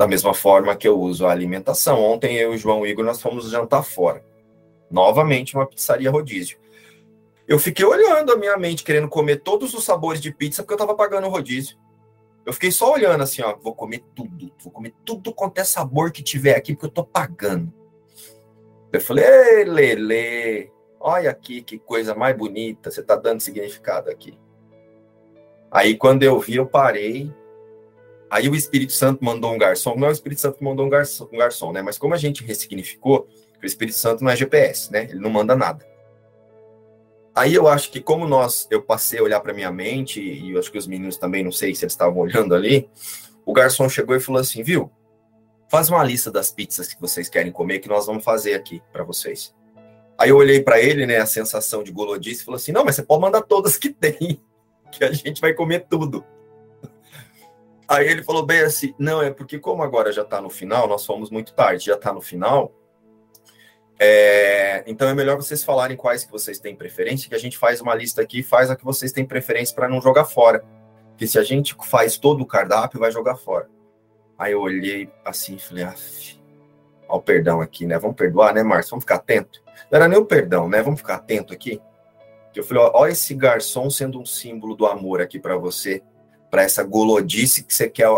[0.00, 2.02] Da mesma forma que eu uso a alimentação.
[2.02, 4.24] Ontem eu e o João Igor nós fomos jantar fora.
[4.90, 6.56] Novamente uma pizzaria rodízio.
[7.46, 10.76] Eu fiquei olhando a minha mente, querendo comer todos os sabores de pizza, porque eu
[10.76, 11.76] estava pagando o rodízio.
[12.46, 16.10] Eu fiquei só olhando assim, ó, vou comer tudo, vou comer tudo quanto é sabor
[16.10, 17.70] que tiver aqui, porque eu tô pagando.
[18.90, 24.32] Eu falei, ei, Lele, olha aqui que coisa mais bonita, você tá dando significado aqui.
[25.70, 27.30] Aí quando eu vi, eu parei.
[28.30, 30.88] Aí o Espírito Santo mandou um garçom, não é o Espírito Santo que mandou um
[30.88, 31.82] garçom, um garçom, né?
[31.82, 33.26] Mas como a gente ressignificou,
[33.60, 35.08] o Espírito Santo não é GPS, né?
[35.10, 35.84] Ele não manda nada.
[37.34, 40.60] Aí eu acho que como nós, eu passei a olhar para minha mente e eu
[40.60, 42.88] acho que os meninos também, não sei se eles estavam olhando ali,
[43.44, 44.90] o garçom chegou e falou assim, viu?
[45.68, 49.04] Faz uma lista das pizzas que vocês querem comer que nós vamos fazer aqui para
[49.04, 49.54] vocês.
[50.18, 53.02] Aí eu olhei para ele, né, a sensação de golodice, falou assim: "Não, mas você
[53.02, 54.40] pode mandar todas que tem,
[54.92, 56.24] que a gente vai comer tudo".
[57.90, 61.04] Aí ele falou bem assim: "Não, é porque como agora já está no final, nós
[61.04, 62.72] fomos muito tarde, já está no final,
[64.02, 67.82] é, então é melhor vocês falarem quais que vocês têm preferência, que a gente faz
[67.82, 70.64] uma lista aqui e faz a que vocês têm preferência para não jogar fora.
[71.10, 73.68] Porque se a gente faz todo o cardápio, vai jogar fora.
[74.38, 75.94] Aí eu olhei assim e falei, ah,
[77.10, 77.98] o perdão aqui, né?
[77.98, 78.92] Vamos perdoar, né, Márcio?
[78.92, 79.62] Vamos ficar atento.
[79.90, 80.80] Não era nem o perdão, né?
[80.82, 81.78] Vamos ficar atento aqui.
[82.54, 86.02] Eu falei, ó, ó esse garçom sendo um símbolo do amor aqui para você,
[86.50, 88.08] para essa golodice que você quer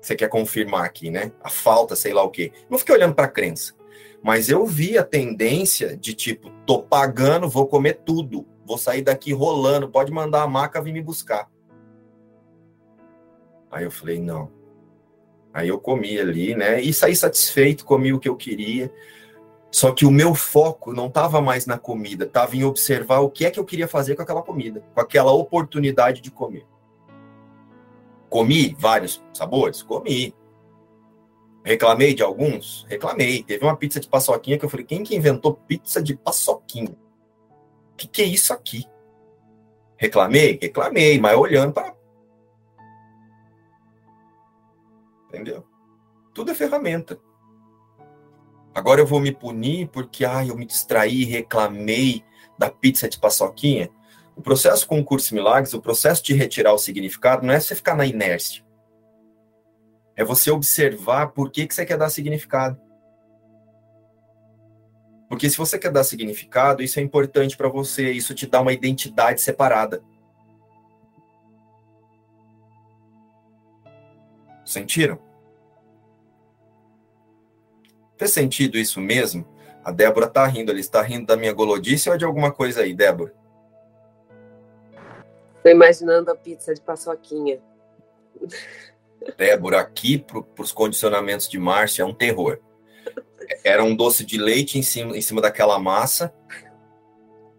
[0.00, 1.32] você quer confirmar aqui, né?
[1.42, 2.52] A falta, sei lá o quê.
[2.68, 3.74] Não fiquei olhando para a crença.
[4.22, 8.46] Mas eu vi a tendência de tipo, tô pagando, vou comer tudo.
[8.66, 11.50] Vou sair daqui rolando, pode mandar a maca vir me buscar.
[13.70, 14.52] Aí eu falei, não.
[15.52, 16.80] Aí eu comi ali, né?
[16.80, 18.92] E saí satisfeito, comi o que eu queria.
[19.74, 23.44] Só que o meu foco não estava mais na comida, estava em observar o que
[23.44, 26.64] é que eu queria fazer com aquela comida, com aquela oportunidade de comer.
[28.30, 29.82] Comi vários sabores?
[29.82, 30.32] Comi.
[31.64, 32.86] Reclamei de alguns?
[32.88, 33.42] Reclamei.
[33.42, 36.96] Teve uma pizza de paçoquinha que eu falei, quem que inventou pizza de paçoquinha?
[37.94, 38.84] O que, que é isso aqui?
[39.96, 40.56] Reclamei?
[40.62, 41.92] Reclamei, mas olhando para.
[45.26, 45.66] Entendeu?
[46.32, 47.18] Tudo é ferramenta.
[48.74, 52.24] Agora eu vou me punir porque ah, eu me distraí, reclamei
[52.58, 53.88] da pizza de paçoquinha.
[54.36, 57.74] O processo com o curso Milagres, o processo de retirar o significado, não é você
[57.74, 58.64] ficar na inércia.
[60.16, 62.80] É você observar por que, que você quer dar significado.
[65.28, 68.72] Porque se você quer dar significado, isso é importante para você, isso te dá uma
[68.72, 70.02] identidade separada.
[74.64, 75.18] Sentiram?
[78.16, 79.46] Fez sentido isso mesmo?
[79.84, 82.94] A Débora tá rindo, ele está rindo da minha golodice ou de alguma coisa aí,
[82.94, 83.34] Débora?
[85.62, 87.60] Tô imaginando a pizza de paçoquinha.
[89.36, 92.58] Débora, aqui para os condicionamentos de Márcia é um terror.
[93.62, 96.34] Era um doce de leite em cima, em cima daquela massa,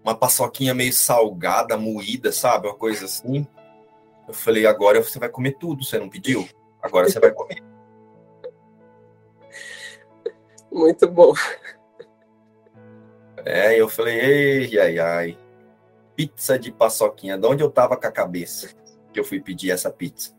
[0.03, 2.67] uma paçoquinha meio salgada, moída, sabe?
[2.67, 3.47] Uma coisa assim.
[4.27, 6.47] Eu falei, agora você vai comer tudo, você não pediu?
[6.81, 7.63] Agora você vai comer.
[10.75, 11.33] Muito bom.
[13.45, 15.37] É, eu falei, ei, ai, ai
[16.15, 17.37] pizza de paçoquinha.
[17.37, 18.69] De onde eu tava com a cabeça
[19.13, 20.33] que eu fui pedir essa pizza?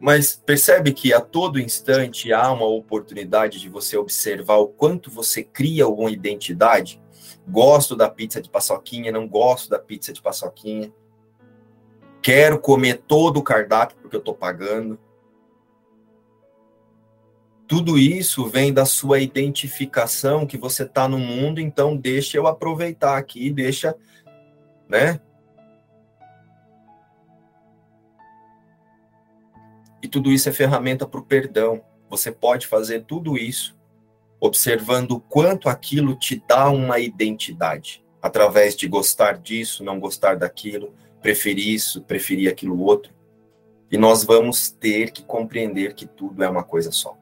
[0.00, 5.42] Mas percebe que a todo instante há uma oportunidade de você observar o quanto você
[5.42, 7.02] cria alguma identidade.
[7.48, 10.92] Gosto da pizza de paçoquinha, não gosto da pizza de paçoquinha.
[12.20, 14.98] Quero comer todo o cardápio porque eu estou pagando.
[17.66, 23.16] Tudo isso vem da sua identificação que você está no mundo, então deixa eu aproveitar
[23.16, 23.96] aqui, deixa,
[24.88, 25.18] né?
[30.02, 31.82] E tudo isso é ferramenta para o perdão.
[32.10, 33.74] Você pode fazer tudo isso
[34.44, 40.92] observando o quanto aquilo te dá uma identidade, através de gostar disso, não gostar daquilo,
[41.22, 43.10] preferir isso, preferir aquilo outro.
[43.90, 47.16] E nós vamos ter que compreender que tudo é uma coisa só.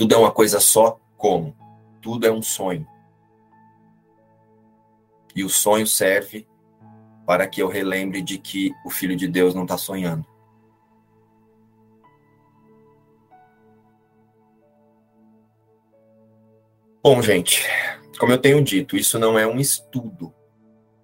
[0.00, 1.54] Tudo é uma coisa só, como?
[2.00, 2.88] Tudo é um sonho.
[5.36, 6.48] E o sonho serve
[7.26, 10.26] para que eu relembre de que o Filho de Deus não está sonhando.
[17.04, 17.62] Bom, gente,
[18.18, 20.32] como eu tenho dito, isso não é um estudo.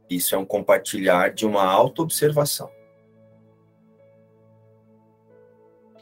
[0.08, 2.70] Isso é um compartilhar de uma autoobservação.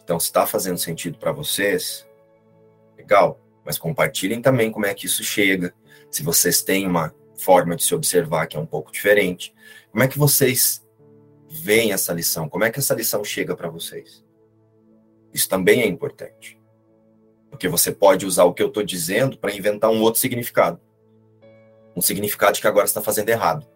[0.01, 2.07] Então, se está fazendo sentido para vocês,
[3.05, 5.74] Legal, mas compartilhem também como é que isso chega.
[6.11, 9.55] Se vocês têm uma forma de se observar que é um pouco diferente,
[9.90, 10.82] como é que vocês
[11.50, 12.48] veem essa lição?
[12.48, 14.24] Como é que essa lição chega para vocês?
[15.34, 16.59] Isso também é importante.
[17.50, 20.80] Porque você pode usar o que eu estou dizendo para inventar um outro significado.
[21.94, 23.66] Um significado que agora está fazendo errado.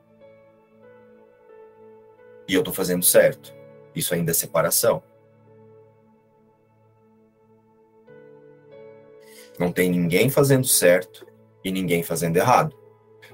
[2.49, 3.55] E eu estou fazendo certo.
[3.95, 5.03] Isso ainda é separação.
[9.59, 11.27] Não tem ninguém fazendo certo
[11.65, 12.77] e ninguém fazendo errado.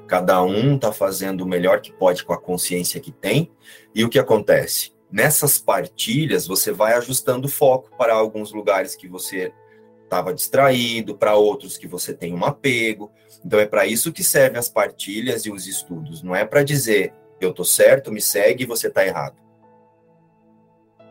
[0.07, 3.51] Cada um está fazendo o melhor que pode com a consciência que tem.
[3.95, 4.93] E o que acontece?
[5.11, 9.53] Nessas partilhas, você vai ajustando o foco para alguns lugares que você
[10.03, 13.11] estava distraído, para outros que você tem um apego.
[13.45, 16.22] Então é para isso que servem as partilhas e os estudos.
[16.22, 19.37] Não é para dizer eu estou certo, me segue e você está errado.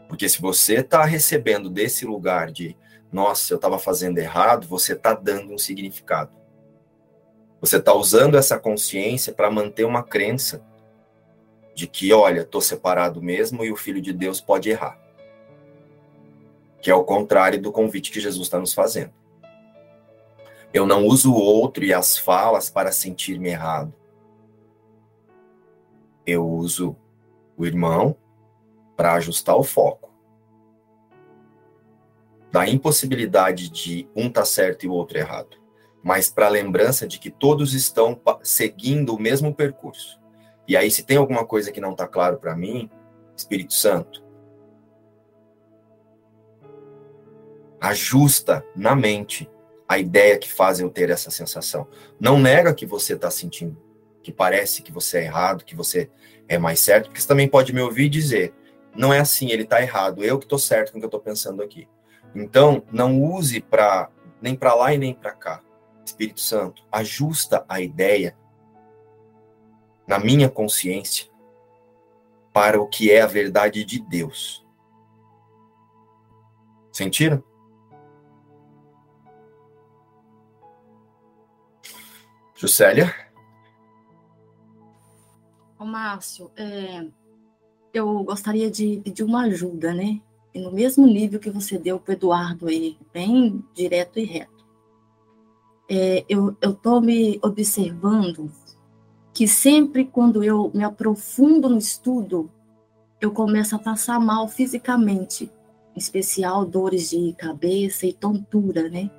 [0.07, 2.78] Porque se você está recebendo desse lugar de
[3.14, 6.32] nossa, eu estava fazendo errado, você está dando um significado.
[7.61, 10.66] Você está usando essa consciência para manter uma crença
[11.76, 14.99] de que, olha, estou separado mesmo e o Filho de Deus pode errar.
[16.82, 19.14] Que é o contrário do convite que Jesus está nos fazendo.
[20.74, 23.93] Eu não uso o outro e as falas para sentir-me errado.
[26.26, 26.95] Eu uso
[27.55, 28.16] o irmão
[28.97, 30.03] para ajustar o foco
[32.54, 35.58] da impossibilidade de um tá certo e o outro errado,
[36.04, 40.22] mas para a lembrança de que todos estão seguindo o mesmo percurso.
[40.68, 42.91] E aí, se tem alguma coisa que não está claro para mim,
[43.36, 44.24] Espírito Santo,
[47.82, 49.49] ajusta na mente
[49.89, 51.88] a ideia que faz eu ter essa sensação.
[52.20, 53.82] Não nega que você está sentindo,
[54.22, 56.08] que parece que você é errado, que você
[56.47, 58.54] é mais certo, porque você também pode me ouvir dizer,
[58.95, 61.20] não é assim, ele está errado, eu que estou certo com o que eu estou
[61.20, 61.88] pensando aqui.
[62.36, 64.09] Então, não use para
[64.41, 65.63] nem para lá e nem para cá.
[66.05, 68.38] Espírito Santo, ajusta a ideia
[70.05, 71.31] na minha consciência
[72.51, 74.65] para o que é a verdade de Deus.
[76.91, 77.41] Sentiram?
[82.55, 83.13] Juscelia?
[85.79, 87.05] Ô, Márcio, é,
[87.93, 90.21] eu gostaria de pedir uma ajuda, né?
[90.54, 94.64] E no mesmo nível que você deu para o Eduardo aí, bem direto e reto.
[95.89, 98.51] É, eu estou me observando
[99.34, 102.49] que sempre quando eu me aprofundo no estudo,
[103.20, 105.51] eu começo a passar mal fisicamente,
[105.95, 109.10] em especial dores de cabeça e tontura, né?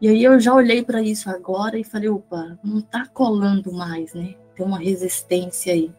[0.00, 4.12] E aí eu já olhei para isso agora e falei, opa, não está colando mais,
[4.12, 4.34] né?
[4.56, 5.92] Tem uma resistência aí.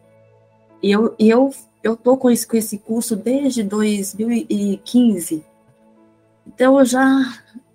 [0.82, 1.50] E eu, eu
[1.84, 5.44] eu tô com esse, com esse curso desde 2015.
[6.46, 7.22] Então eu já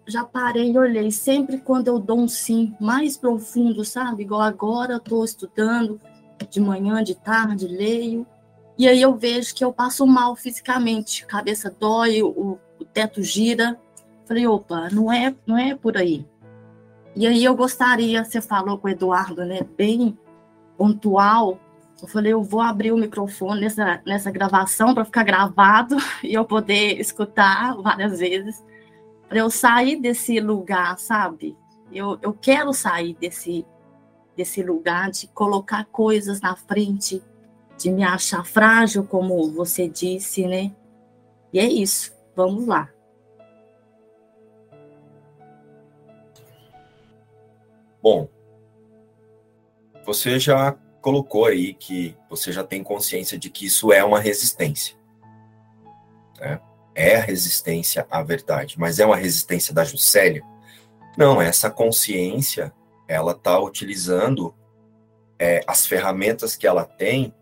[0.08, 4.24] já parei e olhei sempre quando eu dou um sim mais profundo, sabe?
[4.24, 6.02] Igual agora eu tô estudando
[6.50, 8.26] de manhã, de tarde, leio.
[8.76, 13.80] E aí eu vejo que eu passo mal fisicamente, cabeça dói, o, o teto gira.
[14.26, 16.26] Falei, opa, não é, não é por aí.
[17.16, 20.18] E aí eu gostaria, você falou com o Eduardo, né, bem
[20.76, 21.60] pontual,
[22.02, 26.46] eu falei, eu vou abrir o microfone nessa, nessa gravação para ficar gravado e eu
[26.46, 28.64] poder escutar várias vezes,
[29.28, 31.58] para eu sair desse lugar, sabe?
[31.92, 33.66] Eu, eu quero sair desse,
[34.36, 37.22] desse lugar de colocar coisas na frente,
[37.78, 40.72] de me achar frágil, como você disse, né?
[41.52, 42.90] E é isso, vamos lá.
[48.02, 48.30] Bom,
[50.06, 54.96] você já colocou aí que você já tem consciência de que isso é uma resistência.
[56.40, 56.60] Né?
[56.94, 60.44] É a resistência à verdade, mas é uma resistência da Juscelia?
[61.18, 62.74] Não, essa consciência,
[63.08, 64.54] ela está utilizando
[65.38, 67.34] é, as ferramentas que ela tem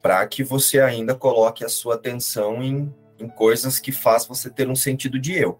[0.00, 4.68] para que você ainda coloque a sua atenção em, em coisas que faz você ter
[4.68, 5.58] um sentido de eu.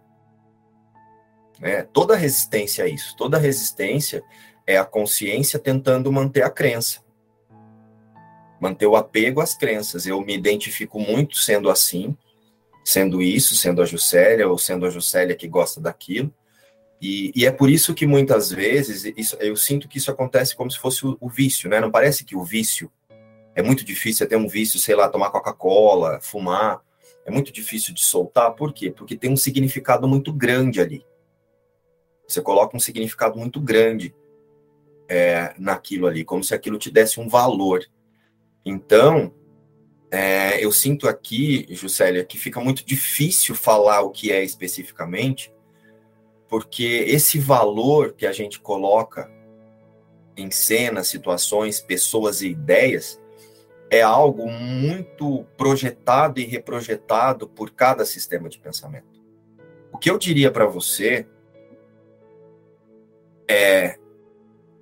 [1.58, 1.82] Né?
[1.92, 3.16] Toda resistência é isso.
[3.16, 4.22] Toda resistência
[4.64, 7.05] é a consciência tentando manter a crença
[8.60, 10.06] manter o apego às crenças.
[10.06, 12.16] Eu me identifico muito sendo assim,
[12.84, 16.32] sendo isso, sendo a Juscelia, ou sendo a Juscelia que gosta daquilo.
[17.00, 20.70] E, e, é por isso que muitas vezes isso, eu sinto que isso acontece como
[20.70, 21.78] se fosse o, o, vício, né?
[21.78, 22.90] Não parece que o vício
[23.54, 26.80] é muito difícil ter um vício, sei lá, tomar Coca-Cola, fumar.
[27.26, 28.54] É muito difícil de soltar.
[28.54, 28.90] Por quê?
[28.90, 31.04] Porque tem um significado muito grande ali.
[32.26, 34.14] Você coloca um significado muito grande
[35.08, 37.84] é, naquilo ali, como se aquilo te desse um valor.
[38.66, 39.32] Então,
[40.10, 45.54] é, eu sinto aqui, Juscelia, que fica muito difícil falar o que é especificamente,
[46.48, 49.30] porque esse valor que a gente coloca
[50.36, 53.22] em cena, situações, pessoas e ideias
[53.88, 59.22] é algo muito projetado e reprojetado por cada sistema de pensamento.
[59.92, 61.24] O que eu diria para você
[63.48, 63.96] é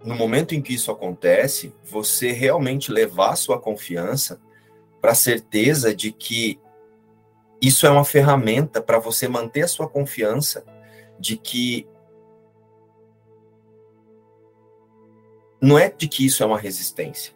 [0.04, 4.38] no momento em que isso acontece, você realmente levar sua confiança
[5.00, 6.60] para a certeza de que
[7.60, 10.62] isso é uma ferramenta para você manter a sua confiança
[11.18, 11.88] de que
[15.60, 17.32] não é de que isso é uma resistência,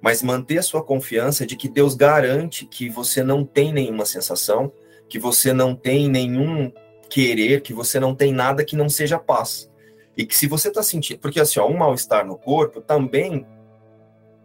[0.00, 4.72] mas manter a sua confiança de que Deus garante que você não tem nenhuma sensação,
[5.08, 6.72] que você não tem nenhum
[7.08, 9.68] querer, que você não tem nada que não seja paz.
[10.16, 11.20] E que se você está sentindo.
[11.20, 13.46] Porque assim, ó, um mal-estar no corpo também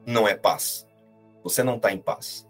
[0.05, 0.88] não é paz.
[1.43, 2.47] Você não está em paz.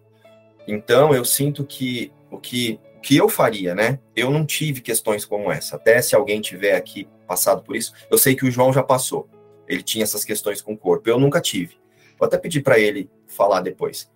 [0.67, 3.99] Então, eu sinto que o que, o que eu faria, né?
[4.15, 5.75] Eu não tive questões como essa.
[5.75, 9.27] Até se alguém tiver aqui passado por isso, eu sei que o João já passou.
[9.67, 11.09] Ele tinha essas questões com o corpo.
[11.09, 11.77] Eu nunca tive.
[12.17, 14.09] Vou até pedir para ele falar depois.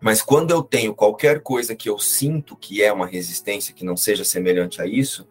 [0.00, 3.96] Mas quando eu tenho qualquer coisa que eu sinto que é uma resistência que não
[3.96, 5.26] seja semelhante a isso,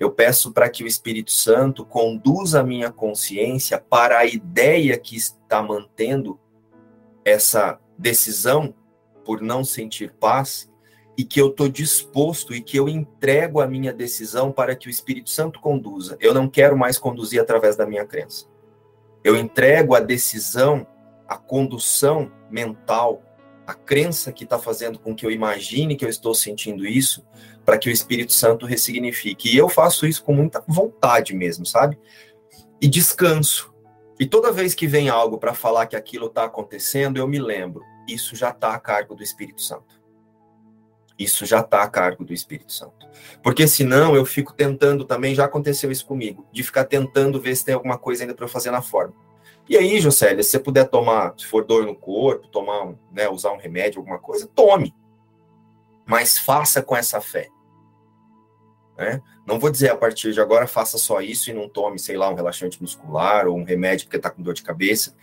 [0.00, 5.14] eu peço para que o Espírito Santo conduza a minha consciência para a ideia que
[5.14, 6.40] está mantendo
[7.22, 8.74] essa decisão
[9.26, 10.70] por não sentir paz
[11.18, 14.90] e que eu estou disposto e que eu entrego a minha decisão para que o
[14.90, 16.16] Espírito Santo conduza.
[16.18, 18.46] Eu não quero mais conduzir através da minha crença.
[19.22, 20.86] Eu entrego a decisão,
[21.28, 23.22] a condução mental,
[23.70, 27.24] a crença que está fazendo com que eu imagine que eu estou sentindo isso,
[27.64, 29.48] para que o Espírito Santo ressignifique.
[29.48, 31.98] E eu faço isso com muita vontade mesmo, sabe?
[32.80, 33.72] E descanso.
[34.18, 37.82] E toda vez que vem algo para falar que aquilo está acontecendo, eu me lembro,
[38.08, 40.00] isso já está a cargo do Espírito Santo.
[41.18, 43.06] Isso já está a cargo do Espírito Santo.
[43.42, 47.64] Porque senão eu fico tentando também, já aconteceu isso comigo, de ficar tentando ver se
[47.64, 49.14] tem alguma coisa ainda para eu fazer na forma.
[49.70, 53.52] E aí, Jocélia, se você puder tomar, se for dor no corpo, tomar, né, usar
[53.52, 54.92] um remédio, alguma coisa, tome.
[56.04, 57.48] Mas faça com essa fé.
[58.98, 59.22] Né?
[59.46, 62.28] Não vou dizer a partir de agora faça só isso e não tome, sei lá,
[62.28, 65.14] um relaxante muscular ou um remédio porque está com dor de cabeça.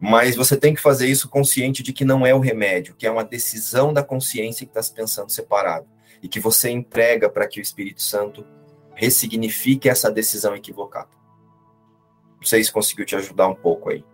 [0.00, 3.10] Mas você tem que fazer isso consciente de que não é o remédio, que é
[3.10, 5.86] uma decisão da consciência que está se pensando separado.
[6.22, 8.42] E que você entrega para que o Espírito Santo
[8.94, 11.21] ressignifique essa decisão equivocada.
[12.42, 14.04] Não sei se conseguiu te ajudar um pouco aí.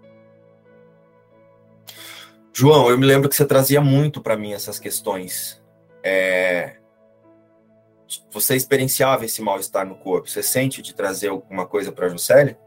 [2.52, 5.62] João, eu me lembro que você trazia muito para mim essas questões.
[6.04, 6.76] É,
[8.30, 10.28] você experienciava esse mal-estar no corpo?
[10.28, 12.58] Você sente de trazer alguma coisa para a Juscelia?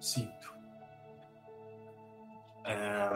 [0.00, 0.54] Sinto.
[2.64, 3.10] É...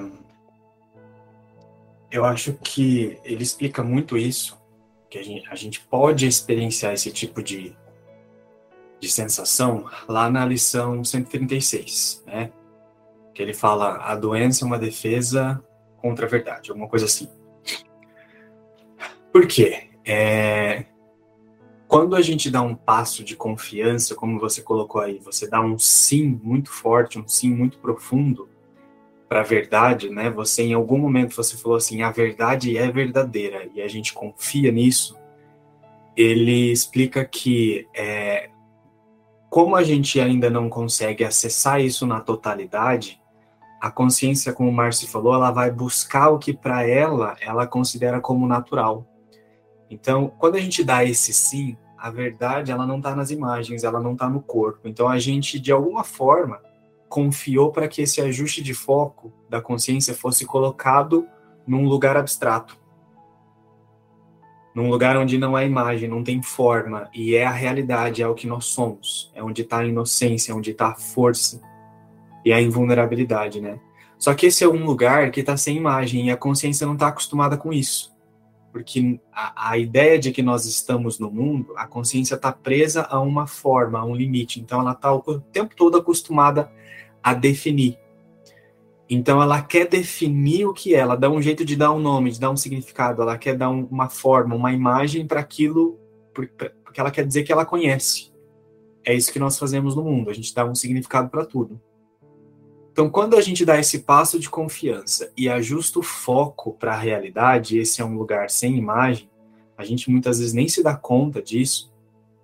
[2.10, 4.60] Eu acho que ele explica muito isso,
[5.08, 7.74] que a gente, a gente pode experienciar esse tipo de,
[9.00, 12.52] de sensação lá na lição 136, né?
[13.34, 15.62] Que ele fala a doença é uma defesa
[15.96, 17.28] contra a verdade, alguma coisa assim.
[19.32, 19.90] Por quê?
[20.04, 20.84] É,
[21.90, 25.78] quando a gente dá um passo de confiança, como você colocou aí, você dá um
[25.78, 28.48] sim muito forte, um sim muito profundo
[29.28, 30.30] para a verdade, né?
[30.30, 34.70] Você em algum momento você falou assim, a verdade é verdadeira e a gente confia
[34.70, 35.16] nisso.
[36.16, 38.50] Ele explica que é,
[39.50, 43.20] como a gente ainda não consegue acessar isso na totalidade,
[43.80, 48.20] a consciência, como o Márcio falou, ela vai buscar o que para ela ela considera
[48.20, 49.04] como natural.
[49.90, 53.98] Então, quando a gente dá esse sim, a verdade ela não está nas imagens, ela
[53.98, 54.86] não está no corpo.
[54.86, 56.60] Então, a gente de alguma forma
[57.08, 61.26] confiou para que esse ajuste de foco da consciência fosse colocado
[61.66, 62.79] num lugar abstrato,
[64.80, 68.34] num lugar onde não há imagem, não tem forma e é a realidade, é o
[68.34, 71.60] que nós somos, é onde está a inocência, é onde está a força
[72.44, 73.78] e a invulnerabilidade, né?
[74.18, 77.08] Só que esse é um lugar que está sem imagem e a consciência não está
[77.08, 78.10] acostumada com isso
[78.72, 83.20] porque a, a, ideia de que nós estamos no mundo, a consciência está presa a
[83.20, 84.60] uma forma, a um limite.
[84.60, 86.70] Então, ela está o tempo todo acostumada
[87.22, 87.98] a definir.
[89.12, 92.30] Então, ela quer definir o que é, ela dá um jeito de dar um nome,
[92.30, 95.98] de dar um significado, ela quer dar um, uma forma, uma imagem para aquilo,
[96.32, 98.32] porque ela quer dizer que ela conhece.
[99.04, 101.80] É isso que nós fazemos no mundo, a gente dá um significado para tudo.
[102.92, 106.98] Então, quando a gente dá esse passo de confiança e ajusta o foco para a
[106.98, 109.28] realidade, esse é um lugar sem imagem,
[109.76, 111.92] a gente muitas vezes nem se dá conta disso,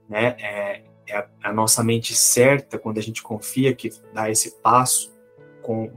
[0.09, 0.35] né?
[0.41, 5.14] É, é a, a, nossa mente certa quando a gente confia que dá esse passo
[5.62, 5.91] com,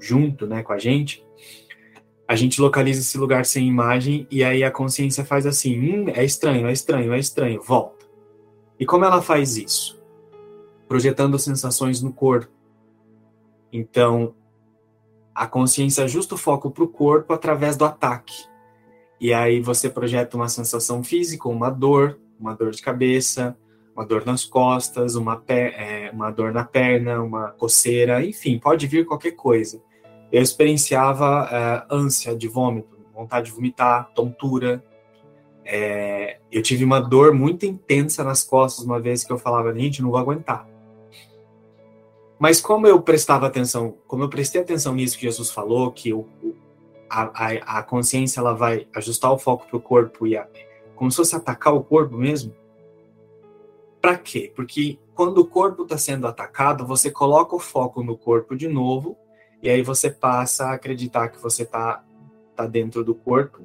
[0.00, 1.24] junto, né, com a gente.
[2.26, 6.24] a gente localiza esse lugar sem imagem e aí a consciência faz assim: hum, é
[6.24, 8.06] estranho, é estranho, é estranho, volta.
[8.78, 10.02] E como ela faz isso?
[10.88, 12.50] Projetando sensações no corpo.
[13.72, 14.34] Então,
[15.34, 18.44] a consciência ajusta o foco para o corpo através do ataque.
[19.20, 23.56] E aí você projeta uma sensação física, uma dor, uma dor de cabeça,
[23.94, 29.04] uma dor nas costas, uma, é, uma dor na perna, uma coceira, enfim, pode vir
[29.06, 29.82] qualquer coisa.
[30.30, 34.82] Eu experienciava é, ânsia de vômito, vontade de vomitar, tontura.
[35.64, 40.02] É, eu tive uma dor muito intensa nas costas uma vez que eu falava, gente,
[40.02, 40.66] não vou aguentar.
[42.38, 46.12] Mas como eu prestava atenção, como eu prestei atenção nisso que Jesus falou, que
[47.08, 50.48] a, a, a consciência ela vai ajustar o foco para o corpo e a,
[50.96, 52.52] como se fosse atacar o corpo mesmo.
[54.02, 54.52] Para quê?
[54.56, 59.16] Porque quando o corpo está sendo atacado, você coloca o foco no corpo de novo
[59.62, 62.04] e aí você passa a acreditar que você está
[62.56, 63.60] tá dentro do corpo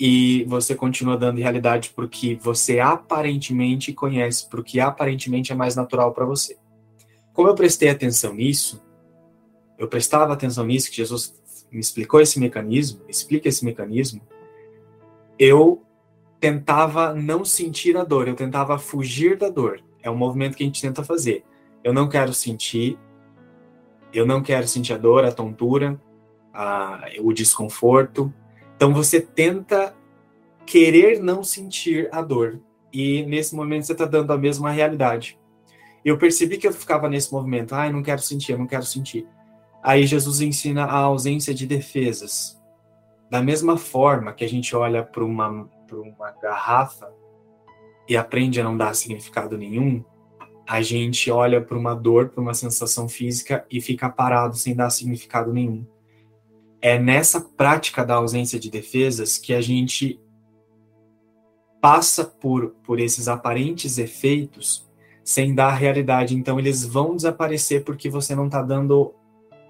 [0.00, 6.24] e você continua dando realidade porque você aparentemente conhece, porque aparentemente é mais natural para
[6.24, 6.56] você.
[7.34, 8.82] Como eu prestei atenção nisso,
[9.78, 11.38] eu prestava atenção nisso, que Jesus
[11.70, 14.22] me explicou esse mecanismo, explica esse mecanismo,
[15.38, 15.82] eu
[16.40, 19.82] tentava não sentir a dor, eu tentava fugir da dor.
[20.02, 21.44] É um movimento que a gente tenta fazer.
[21.84, 22.98] Eu não quero sentir,
[24.12, 26.00] eu não quero sentir a dor, a tontura,
[26.52, 28.32] a, o desconforto.
[28.74, 29.94] Então você tenta
[30.64, 32.60] querer não sentir a dor.
[32.92, 35.38] E nesse momento você está dando a mesma realidade
[36.04, 39.26] eu percebi que eu ficava nesse movimento, ai, não quero sentir, eu não quero sentir.
[39.82, 42.58] Aí Jesus ensina a ausência de defesas.
[43.30, 47.12] Da mesma forma que a gente olha para uma, uma garrafa
[48.08, 50.04] e aprende a não dar significado nenhum,
[50.68, 54.90] a gente olha para uma dor, para uma sensação física e fica parado sem dar
[54.90, 55.84] significado nenhum.
[56.80, 60.20] É nessa prática da ausência de defesas que a gente
[61.80, 64.88] passa por, por esses aparentes efeitos
[65.24, 66.34] sem dar realidade.
[66.34, 69.14] Então, eles vão desaparecer porque você não está dando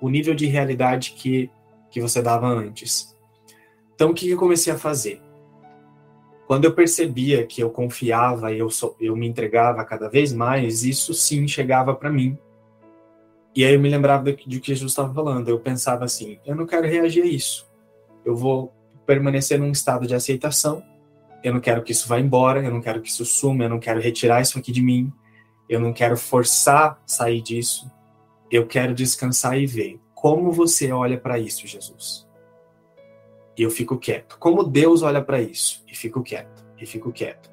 [0.01, 1.51] o nível de realidade que,
[1.91, 3.17] que você dava antes.
[3.95, 5.23] Então, o que eu comecei a fazer?
[6.51, 11.15] Quando eu percebia que eu confiava e eu, eu me entregava cada vez mais, isso
[11.15, 12.37] sim chegava para mim.
[13.55, 15.49] E aí eu me lembrava do que Jesus estava falando.
[15.49, 17.71] Eu pensava assim: eu não quero reagir a isso.
[18.25, 18.75] Eu vou
[19.07, 20.83] permanecer num estado de aceitação.
[21.45, 22.65] Eu não quero que isso vá embora.
[22.65, 23.63] Eu não quero que isso suma.
[23.63, 25.13] Eu não quero retirar isso aqui de mim
[25.71, 27.89] eu não quero forçar sair disso,
[28.51, 30.01] eu quero descansar e ver.
[30.13, 32.29] Como você olha para isso, Jesus?
[33.61, 34.39] E eu fico quieto.
[34.39, 35.85] Como Deus olha para isso?
[35.87, 37.53] E fico quieto, e fico quieto.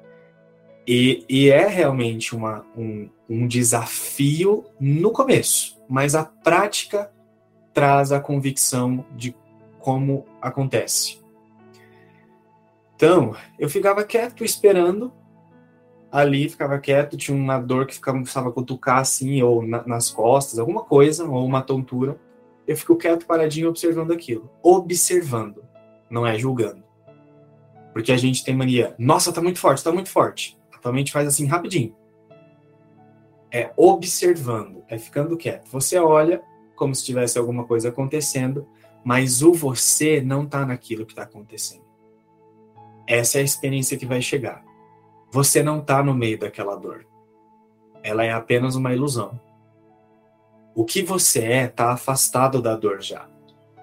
[0.86, 7.12] E, e é realmente uma, um, um desafio no começo, mas a prática
[7.74, 9.36] traz a convicção de
[9.78, 11.20] como acontece.
[12.96, 15.12] Então, eu ficava quieto esperando
[16.10, 20.58] ali, ficava quieto, tinha uma dor que ficava, precisava cutucar assim, ou na, nas costas,
[20.58, 22.18] alguma coisa, ou uma tontura.
[22.66, 24.50] Eu fico quieto, paradinho, observando aquilo.
[24.62, 25.67] Observando,
[26.10, 26.82] não é julgando.
[27.92, 30.58] Porque a gente tem mania, nossa, tá muito forte, tá muito forte.
[30.74, 31.94] Atualmente faz assim rapidinho.
[33.50, 35.68] É observando, é ficando quieto.
[35.70, 36.42] Você olha
[36.76, 38.66] como se tivesse alguma coisa acontecendo,
[39.04, 41.84] mas o você não tá naquilo que está acontecendo.
[43.06, 44.62] Essa é a experiência que vai chegar.
[45.30, 47.06] Você não está no meio daquela dor.
[48.02, 49.40] Ela é apenas uma ilusão.
[50.74, 53.28] O que você é está afastado da dor já.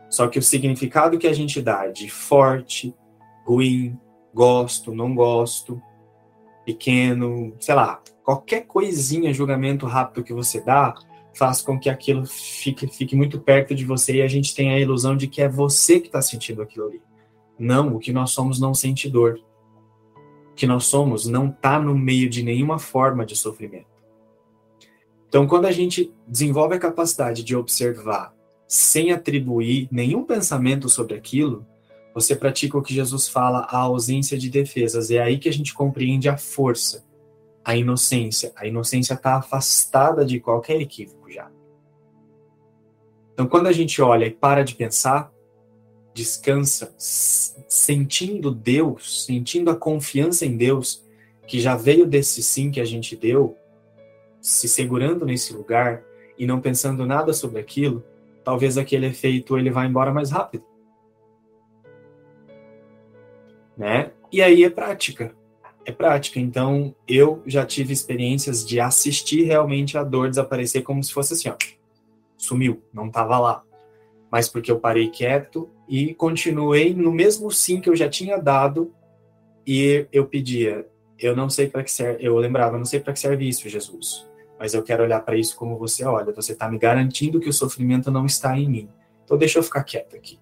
[0.10, 2.94] Só que o significado que a gente dá de forte,
[3.46, 3.98] ruim,
[4.34, 5.82] gosto, não gosto,
[6.66, 10.94] pequeno, sei lá, qualquer coisinha, julgamento rápido que você dá,
[11.34, 14.80] faz com que aquilo fique, fique muito perto de você e a gente tenha a
[14.80, 17.02] ilusão de que é você que está sentindo aquilo ali.
[17.58, 19.40] Não, o que nós somos não sente dor
[20.56, 23.94] que nós somos não está no meio de nenhuma forma de sofrimento.
[25.28, 28.34] Então, quando a gente desenvolve a capacidade de observar
[28.68, 31.66] sem atribuir nenhum pensamento sobre aquilo,
[32.14, 35.12] você pratica o que Jesus fala, a ausência de defesas.
[35.12, 37.06] É aí que a gente compreende a força,
[37.64, 38.54] a inocência.
[38.56, 41.52] A inocência está afastada de qualquer equívoco já.
[43.34, 45.30] Então, quando a gente olha e para de pensar,
[46.14, 51.04] descansa sentindo Deus, sentindo a confiança em Deus,
[51.46, 53.58] que já veio desse sim que a gente deu,
[54.40, 56.02] se segurando nesse lugar
[56.38, 58.06] e não pensando nada sobre aquilo,
[58.46, 60.64] talvez aquele efeito ele vá embora mais rápido.
[63.76, 64.12] Né?
[64.32, 65.36] E aí é prática.
[65.84, 66.40] É prática.
[66.40, 71.50] Então, eu já tive experiências de assistir realmente a dor desaparecer como se fosse assim,
[71.50, 71.56] ó.
[72.38, 73.66] Sumiu, não estava lá
[74.36, 78.94] mas porque eu parei quieto e continuei no mesmo sim que eu já tinha dado
[79.66, 80.86] e eu pedia,
[81.18, 84.28] eu não sei para que serve, eu lembrava, não sei para que serve isso, Jesus,
[84.60, 87.54] mas eu quero olhar para isso como você olha, você está me garantindo que o
[87.54, 88.90] sofrimento não está em mim,
[89.24, 90.40] então deixa eu ficar quieto aqui.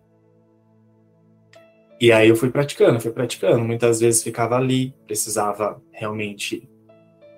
[2.00, 6.68] E aí eu fui praticando, fui praticando, muitas vezes ficava ali, precisava realmente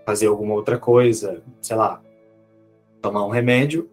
[0.05, 2.01] fazer alguma outra coisa, sei lá,
[3.01, 3.89] tomar um remédio,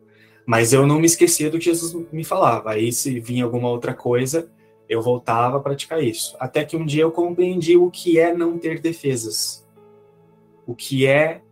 [0.47, 2.71] mas eu não me esquecia do que Jesus me falava.
[2.71, 4.51] Aí, se vinha alguma outra coisa,
[4.89, 6.37] eu voltava a praticar isso.
[6.39, 9.67] Até que um dia eu compreendi o que é não ter defesas.
[10.67, 11.43] O que é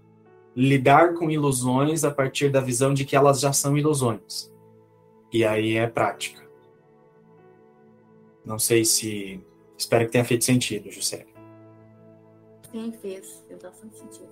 [0.54, 4.52] lidar com ilusões a partir da visão de que elas já são ilusões.
[5.32, 6.48] E aí é prática.
[8.44, 9.40] Não sei se.
[9.78, 11.26] Espero que tenha feito sentido, José.
[12.70, 13.42] Sim, fez.
[13.46, 14.28] Fez bastante sentido.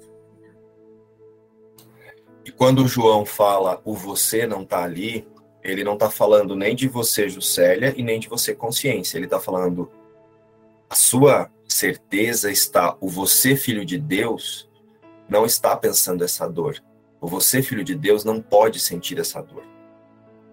[2.44, 5.26] E quando o João fala o você não está ali,
[5.62, 9.18] ele não está falando nem de você, Juscelia, e nem de você, consciência.
[9.18, 9.90] Ele está falando
[10.88, 14.67] a sua certeza está, o você, filho de Deus,
[15.28, 16.82] não está pensando essa dor.
[17.20, 19.64] Você, filho de Deus, não pode sentir essa dor.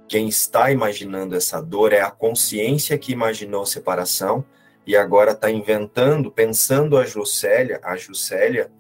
[0.07, 4.45] Quem está imaginando essa dor é a consciência que imaginou separação
[4.85, 8.71] e agora está inventando, pensando a Juscelia, a Juscelia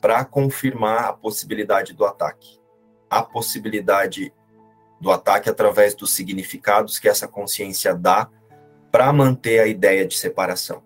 [0.00, 2.60] para confirmar a possibilidade do ataque.
[3.08, 4.32] A possibilidade
[5.00, 8.28] do ataque através dos significados que essa consciência dá
[8.90, 10.82] para manter a ideia de separação.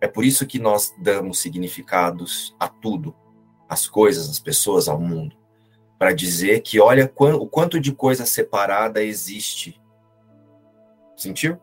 [0.00, 3.14] É por isso que nós damos significados a tudo,
[3.72, 5.34] às coisas, às pessoas, ao mundo,
[5.98, 9.80] para dizer que olha o quanto de coisa separada existe.
[11.16, 11.58] Sentiu?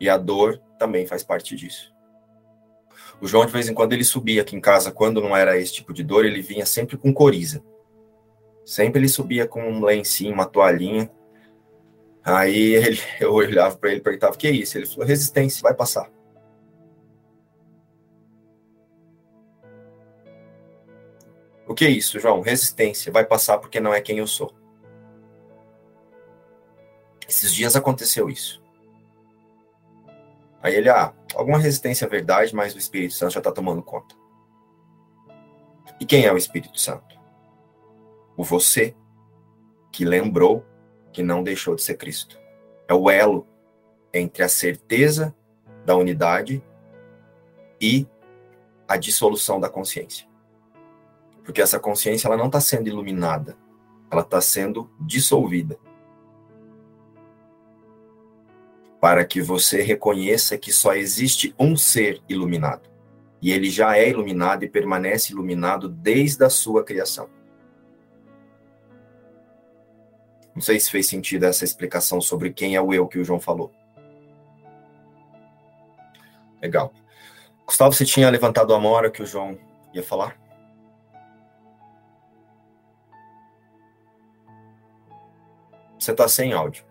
[0.00, 1.94] E a dor também faz parte disso.
[3.20, 5.72] O João, de vez em quando, ele subia aqui em casa, quando não era esse
[5.72, 7.62] tipo de dor, ele vinha sempre com coriza.
[8.64, 11.08] Sempre ele subia com um lencinho, uma toalhinha.
[12.24, 14.76] Aí ele, eu olhava para ele e perguntava: o que é isso?
[14.76, 16.10] Ele falou: resistência, vai passar.
[21.74, 22.40] O que é isso, João?
[22.40, 24.54] Resistência, vai passar porque não é quem eu sou.
[27.28, 28.62] Esses dias aconteceu isso.
[30.62, 34.14] Aí ele, ah, alguma resistência à verdade, mas o Espírito Santo já está tomando conta.
[35.98, 37.20] E quem é o Espírito Santo?
[38.36, 38.94] O você
[39.90, 40.64] que lembrou
[41.12, 42.38] que não deixou de ser Cristo.
[42.86, 43.48] É o elo
[44.12, 45.34] entre a certeza
[45.84, 46.62] da unidade
[47.80, 48.06] e
[48.86, 50.32] a dissolução da consciência.
[51.44, 53.56] Porque essa consciência ela não está sendo iluminada,
[54.10, 55.78] ela está sendo dissolvida.
[59.04, 62.88] para que você reconheça que só existe um ser iluminado.
[63.42, 67.28] E ele já é iluminado e permanece iluminado desde a sua criação.
[70.54, 73.38] Não sei se fez sentido essa explicação sobre quem é o eu que o João
[73.38, 73.70] falou.
[76.62, 76.90] Legal.
[77.66, 79.58] Gustavo, você tinha levantado a mão hora que o João
[79.92, 80.40] ia falar?
[86.04, 86.84] Você está sem áudio.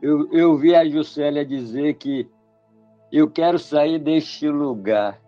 [0.00, 2.30] Eu, eu vi a Juscelia dizer que
[3.10, 5.20] eu quero sair deste lugar.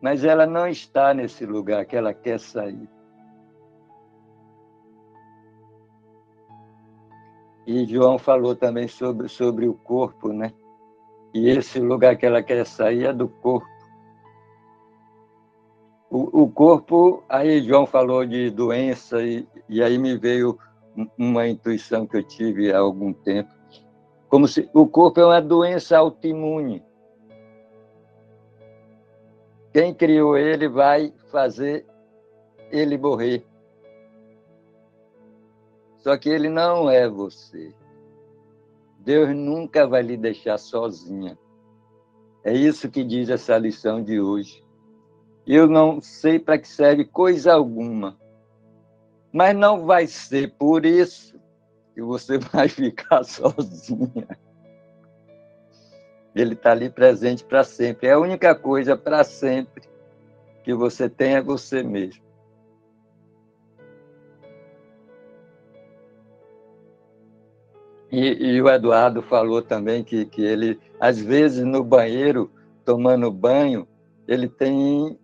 [0.00, 2.88] Mas ela não está nesse lugar que ela quer sair.
[7.66, 10.52] E João falou também sobre, sobre o corpo, né?
[11.34, 13.75] E esse lugar que ela quer sair é do corpo.
[16.10, 20.58] O, o corpo, aí João falou de doença, e, e aí me veio
[21.18, 23.50] uma intuição que eu tive há algum tempo,
[24.28, 26.82] como se o corpo é uma doença autoimune.
[29.72, 31.84] Quem criou ele vai fazer
[32.70, 33.46] ele morrer.
[35.98, 37.74] Só que ele não é você.
[39.00, 41.38] Deus nunca vai lhe deixar sozinha.
[42.42, 44.65] É isso que diz essa lição de hoje.
[45.46, 48.16] Eu não sei para que serve coisa alguma
[49.36, 51.38] mas não vai ser por isso
[51.94, 54.26] que você vai ficar sozinha.
[56.34, 58.08] Ele está ali presente para sempre.
[58.08, 59.82] É a única coisa para sempre
[60.64, 62.24] que você tem é você mesmo.
[68.10, 72.50] E, e, o Eduardo falou também que, que ele, às vezes, no banheiro,
[72.86, 73.86] tomando banho,
[74.26, 75.18] ele tem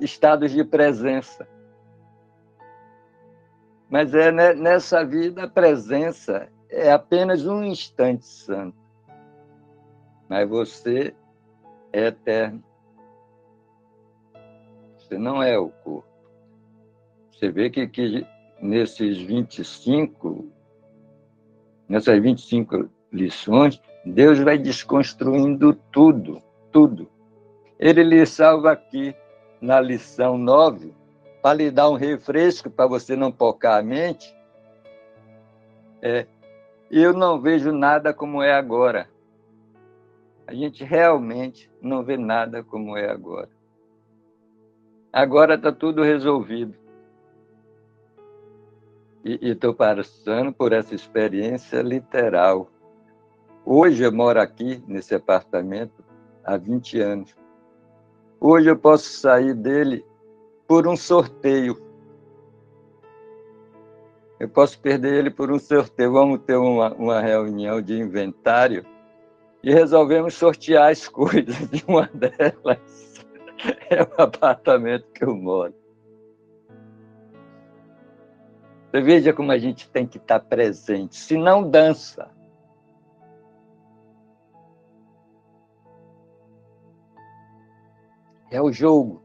[0.00, 1.48] estados de presença.
[3.88, 8.76] Mas é nessa vida a presença é apenas um instante santo.
[10.28, 11.14] Mas você
[11.92, 12.62] é eterno.
[14.96, 16.04] Você não é o corpo.
[17.30, 18.26] Você vê que, que
[18.60, 20.50] nesses 25,
[21.88, 26.42] nessas 25 lições, Deus vai desconstruindo tudo,
[26.72, 27.08] tudo.
[27.78, 29.14] Ele lhe salva aqui
[29.60, 30.92] na lição 9,
[31.42, 34.34] para lhe dar um refresco para você não pocar a mente.
[36.02, 36.26] É,
[36.90, 39.08] eu não vejo nada como é agora.
[40.46, 43.50] A gente realmente não vê nada como é agora.
[45.12, 46.74] Agora está tudo resolvido.
[49.24, 52.70] E estou passando por essa experiência literal.
[53.64, 56.04] Hoje eu moro aqui, nesse apartamento,
[56.44, 57.45] há 20 anos.
[58.40, 60.04] Hoje eu posso sair dele
[60.66, 61.80] por um sorteio.
[64.38, 66.12] Eu posso perder ele por um sorteio.
[66.12, 68.84] Vamos ter uma, uma reunião de inventário
[69.62, 71.56] e resolvemos sortear as coisas.
[71.72, 73.24] E uma delas
[73.90, 75.74] é o apartamento que eu moro.
[78.90, 81.16] Você veja como a gente tem que estar presente.
[81.16, 82.30] Se não dança,
[88.50, 89.22] é o jogo.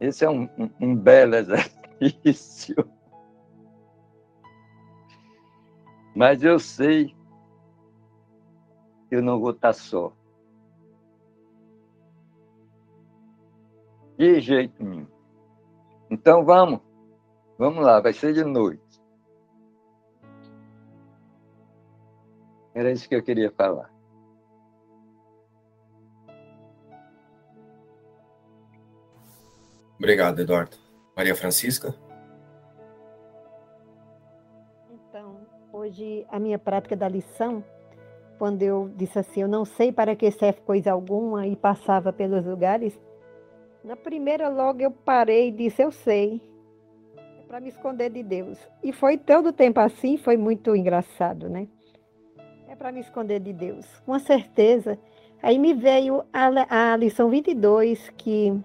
[0.00, 1.34] Esse é um, um, um belo
[2.00, 2.76] exercício.
[6.14, 7.14] Mas eu sei
[9.08, 10.12] que eu não vou estar só.
[14.16, 15.06] De jeito nenhum.
[16.10, 16.80] Então vamos,
[17.58, 19.00] vamos lá, vai ser de noite.
[22.74, 23.90] Era isso que eu queria falar.
[30.00, 30.78] Obrigado, Eduardo.
[31.14, 31.94] Maria Francisca?
[34.90, 35.36] Então,
[35.70, 37.62] hoje a minha prática da lição,
[38.38, 42.46] quando eu disse assim, eu não sei para que serve coisa alguma e passava pelos
[42.46, 42.98] lugares,
[43.84, 46.40] na primeira logo eu parei e disse, eu sei,
[47.38, 48.58] é para me esconder de Deus.
[48.82, 51.68] E foi todo o tempo assim, foi muito engraçado, né?
[52.66, 54.98] É para me esconder de Deus, com certeza.
[55.42, 58.58] Aí me veio a, a lição 22, que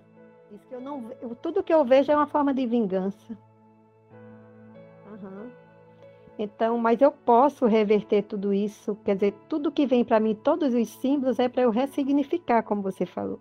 [0.75, 3.37] eu não, eu, tudo que eu vejo é uma forma de vingança.
[5.09, 5.49] Uhum.
[6.37, 8.97] Então, mas eu posso reverter tudo isso.
[9.05, 12.81] Quer dizer, tudo que vem para mim, todos os símbolos, é para eu ressignificar, como
[12.81, 13.39] você falou.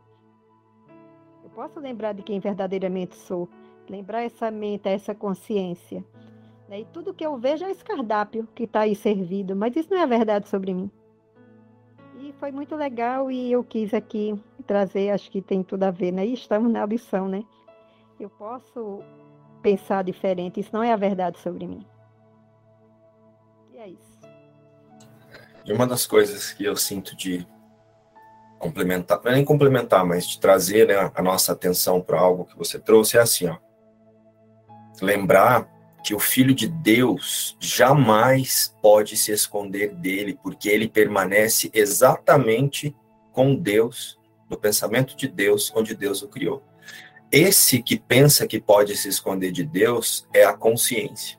[1.43, 3.49] Eu posso lembrar de quem verdadeiramente sou,
[3.91, 6.05] lembrar essa mente, essa consciência.
[6.69, 6.81] Né?
[6.81, 10.01] E tudo que eu vejo é esse cardápio que está aí servido, mas isso não
[10.01, 10.89] é verdade sobre mim.
[12.21, 16.13] E foi muito legal e eu quis aqui trazer, acho que tem tudo a ver,
[16.13, 16.27] né?
[16.27, 17.45] E estamos na lição, né?
[18.19, 19.03] Eu posso
[19.63, 21.87] pensar diferente, isso não é a verdade sobre mim.
[23.73, 24.21] E é isso.
[25.65, 27.47] E uma das coisas que eu sinto de
[28.59, 32.57] complementar, não é nem complementar, mas de trazer né, a nossa atenção para algo que
[32.57, 33.57] você trouxe é assim, ó.
[35.03, 35.69] Lembrar
[36.05, 42.95] que o Filho de Deus jamais pode se esconder dele, porque ele permanece exatamente
[43.33, 44.19] com Deus,
[44.49, 46.63] no pensamento de Deus, onde Deus o criou.
[47.31, 51.39] Esse que pensa que pode se esconder de Deus é a consciência.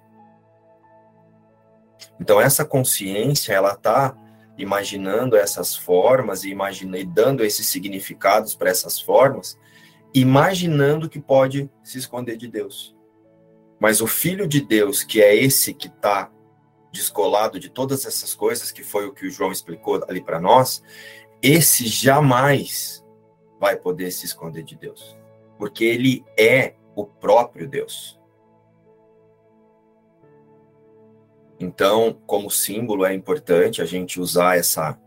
[2.20, 4.16] Então essa consciência, ela está
[4.58, 9.58] imaginando essas formas e imaginando e dando esses significados para essas formas,
[10.14, 12.96] imaginando que pode se esconder de Deus.
[13.80, 16.32] Mas o Filho de Deus, que é esse que está
[16.92, 20.82] descolado de todas essas coisas, que foi o que o João explicou ali para nós,
[21.48, 23.06] esse jamais
[23.60, 25.16] vai poder se esconder de Deus,
[25.60, 28.20] porque ele é o próprio Deus.
[31.60, 35.00] Então, como símbolo, é importante a gente usar essa,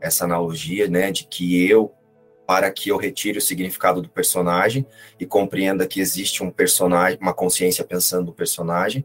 [0.00, 1.92] essa analogia, né, de que eu
[2.46, 4.86] para que eu retire o significado do personagem
[5.18, 9.04] e compreenda que existe um personagem, uma consciência pensando no personagem.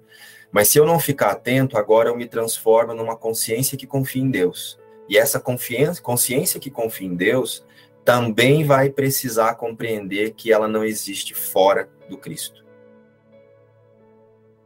[0.51, 4.29] Mas se eu não ficar atento, agora eu me transformo numa consciência que confia em
[4.29, 4.79] Deus.
[5.11, 7.63] E essa confiança, consciência que confia em Deus
[8.03, 12.65] também vai precisar compreender que ela não existe fora do Cristo.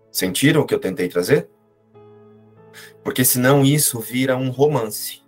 [0.09, 1.49] Sentiram o que eu tentei trazer?
[3.03, 5.25] Porque senão isso vira um romance.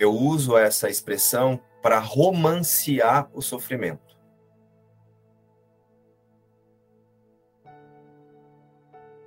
[0.00, 4.09] eu uso essa expressão para romancear o sofrimento.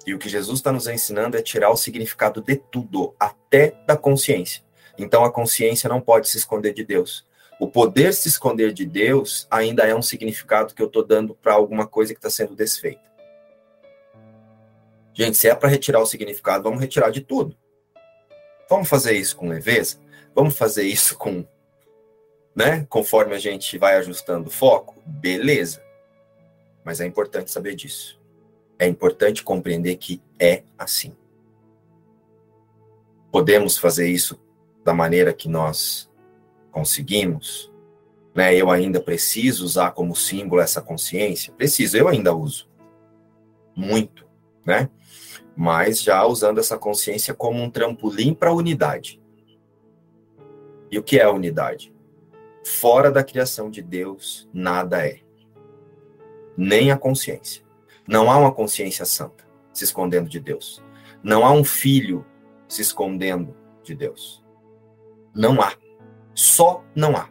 [0.05, 3.95] E o que Jesus está nos ensinando é tirar o significado de tudo, até da
[3.95, 4.63] consciência.
[4.97, 7.25] Então a consciência não pode se esconder de Deus.
[7.59, 11.53] O poder se esconder de Deus ainda é um significado que eu estou dando para
[11.53, 13.01] alguma coisa que está sendo desfeita.
[15.13, 17.55] Gente, se é para retirar o significado, vamos retirar de tudo.
[18.69, 19.97] Vamos fazer isso com leveza?
[20.33, 21.45] Vamos fazer isso com
[22.55, 22.85] né?
[22.89, 25.83] Conforme a gente vai ajustando o foco, beleza.
[26.83, 28.19] Mas é importante saber disso.
[28.77, 31.15] É importante compreender que é assim.
[33.31, 34.39] Podemos fazer isso
[34.83, 36.09] da maneira que nós
[36.71, 37.71] conseguimos,
[38.35, 38.55] né?
[38.55, 41.53] Eu ainda preciso usar como símbolo essa consciência?
[41.53, 42.67] Preciso, eu ainda uso.
[43.75, 44.27] Muito,
[44.65, 44.89] né?
[45.55, 49.21] Mas já usando essa consciência como um trampolim para a unidade.
[50.89, 51.93] E o que é a unidade?
[52.63, 55.19] Fora da criação de Deus, nada é.
[56.55, 57.62] Nem a consciência.
[58.07, 60.83] Não há uma consciência santa se escondendo de Deus.
[61.23, 62.25] Não há um filho
[62.67, 64.43] se escondendo de Deus.
[65.33, 65.73] Não há.
[66.33, 67.29] Só não há.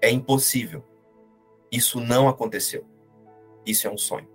[0.00, 0.84] É impossível.
[1.70, 2.86] Isso não aconteceu.
[3.66, 4.28] Isso é um sonho.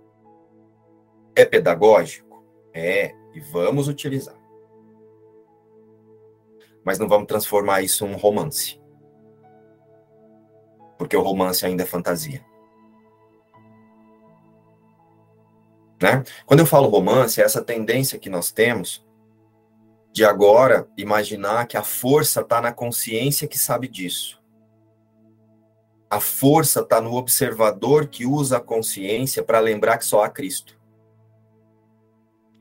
[1.34, 2.44] É pedagógico?
[2.72, 4.36] É, e vamos utilizar.
[6.84, 8.80] Mas não vamos transformar isso em um romance.
[10.98, 12.44] Porque o romance ainda é fantasia.
[16.04, 16.22] Né?
[16.44, 19.02] Quando eu falo romance, é essa tendência que nós temos
[20.12, 24.38] de agora imaginar que a força está na consciência que sabe disso.
[26.10, 30.78] A força está no observador que usa a consciência para lembrar que só há Cristo.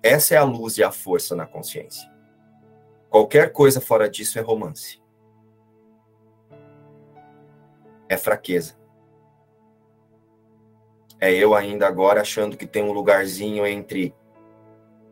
[0.01, 2.09] Essa é a luz e a força na consciência.
[3.09, 5.01] Qualquer coisa fora disso é romance.
[8.07, 8.81] É fraqueza.
[11.23, 14.13] É eu ainda agora achando que tem um lugarzinho entre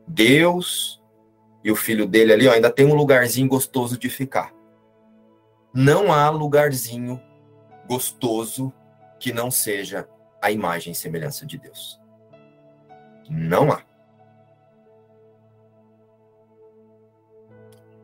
[0.06, 1.02] Deus
[1.64, 4.54] e o filho dele ali, ó, ainda tem um lugarzinho gostoso de ficar.
[5.74, 7.18] Não há lugarzinho
[7.88, 8.74] gostoso
[9.22, 10.06] que não seja
[10.42, 11.98] a imagem e semelhança de Deus.
[13.30, 13.82] Não há.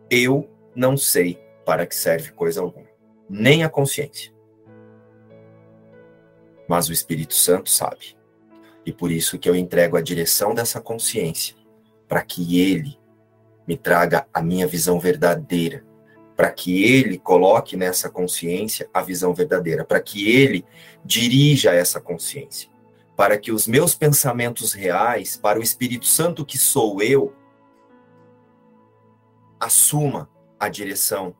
[0.09, 2.87] Eu não sei para que serve coisa alguma,
[3.29, 4.36] nem a consciência.
[6.67, 8.17] Mas o Espírito Santo sabe.
[8.85, 11.55] E por isso que eu entrego a direção dessa consciência,
[12.07, 12.97] para que ele
[13.67, 15.85] me traga a minha visão verdadeira
[16.37, 20.63] para que ele coloque nessa consciência a visão verdadeira, para que ele
[21.03, 22.69] dirija essa consciência,
[23.15, 27.33] para que os meus pensamentos reais, para o Espírito Santo que sou eu,
[29.59, 31.35] assuma a direção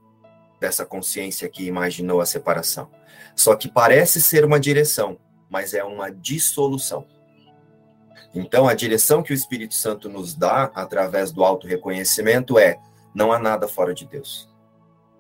[0.60, 2.90] dessa consciência que imaginou a separação.
[3.36, 7.06] Só que parece ser uma direção, mas é uma dissolução.
[8.34, 12.80] Então, a direção que o Espírito Santo nos dá através do auto-reconhecimento é:
[13.14, 14.50] não há nada fora de Deus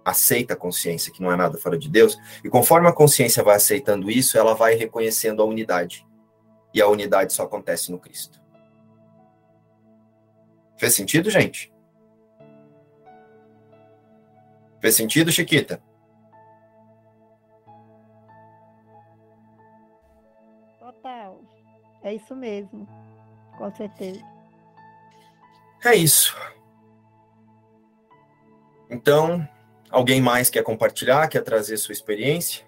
[0.08, 3.58] aceita a consciência que não é nada fora de Deus, e conforme a consciência vai
[3.58, 6.08] aceitando isso, ela vai reconhecendo a unidade.
[6.74, 8.42] E a unidade só acontece no Cristo.
[10.78, 11.74] Fez sentido, gente?
[14.80, 15.82] Fez sentido, Chiquita?
[20.80, 21.42] Total.
[22.04, 22.88] É isso mesmo.
[23.58, 24.22] Com certeza.
[25.84, 26.36] É isso.
[28.90, 29.48] Então,
[29.90, 32.66] Alguém mais quer compartilhar, quer trazer sua experiência?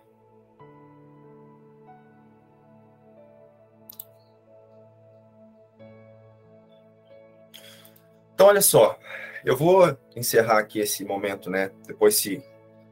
[8.34, 8.98] Então, olha só,
[9.46, 11.72] eu vou encerrar aqui esse momento, né?
[11.88, 12.44] Depois, se,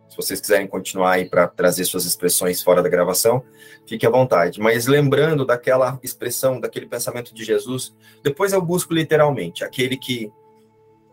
[0.10, 3.44] se vocês quiserem continuar aí para trazer suas expressões fora da gravação,
[3.86, 4.60] fique à vontade.
[4.60, 10.32] Mas lembrando daquela expressão, daquele pensamento de Jesus, depois eu busco literalmente aquele que,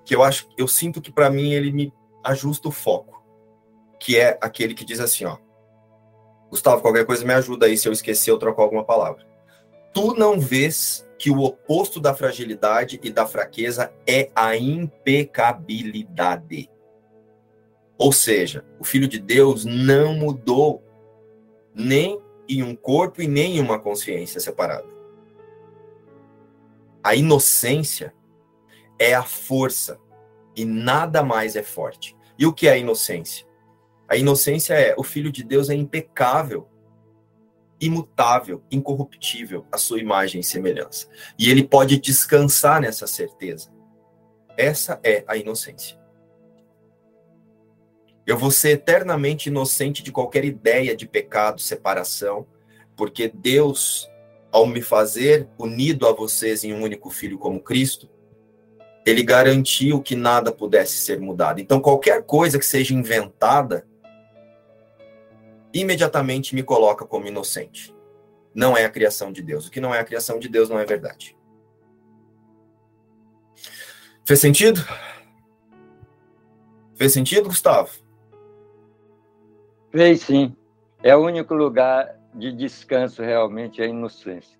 [0.04, 3.22] que eu acho, eu sinto que para mim ele me ajusta o foco,
[4.00, 5.38] que é aquele que diz assim, ó,
[6.50, 9.26] Gustavo, qualquer coisa me ajuda aí se eu esquecer ou trocar alguma palavra.
[9.92, 16.68] Tu não vês que o oposto da fragilidade e da fraqueza é a impecabilidade.
[17.96, 20.84] Ou seja, o Filho de Deus não mudou
[21.74, 24.86] nem em um corpo e nem em uma consciência separada.
[27.02, 28.14] A inocência
[28.98, 29.98] é a força
[30.54, 32.14] e nada mais é forte.
[32.38, 33.46] E o que é a inocência?
[34.06, 36.68] A inocência é o Filho de Deus é impecável,
[37.84, 41.08] imutável, incorruptível, a sua imagem e semelhança.
[41.38, 43.70] E ele pode descansar nessa certeza.
[44.56, 45.98] Essa é a inocência.
[48.26, 52.46] Eu vou ser eternamente inocente de qualquer ideia de pecado, separação,
[52.96, 54.08] porque Deus,
[54.50, 58.08] ao me fazer unido a vocês em um único filho como Cristo,
[59.04, 61.60] ele garantiu que nada pudesse ser mudado.
[61.60, 63.86] Então, qualquer coisa que seja inventada,
[65.74, 67.94] imediatamente me coloca como inocente.
[68.54, 69.66] Não é a criação de Deus.
[69.66, 71.36] O que não é a criação de Deus não é verdade.
[74.24, 74.80] Fez sentido?
[76.94, 77.90] Fez sentido, Gustavo?
[79.90, 80.56] Fez sim.
[81.02, 84.58] É o único lugar de descanso realmente é a inocência.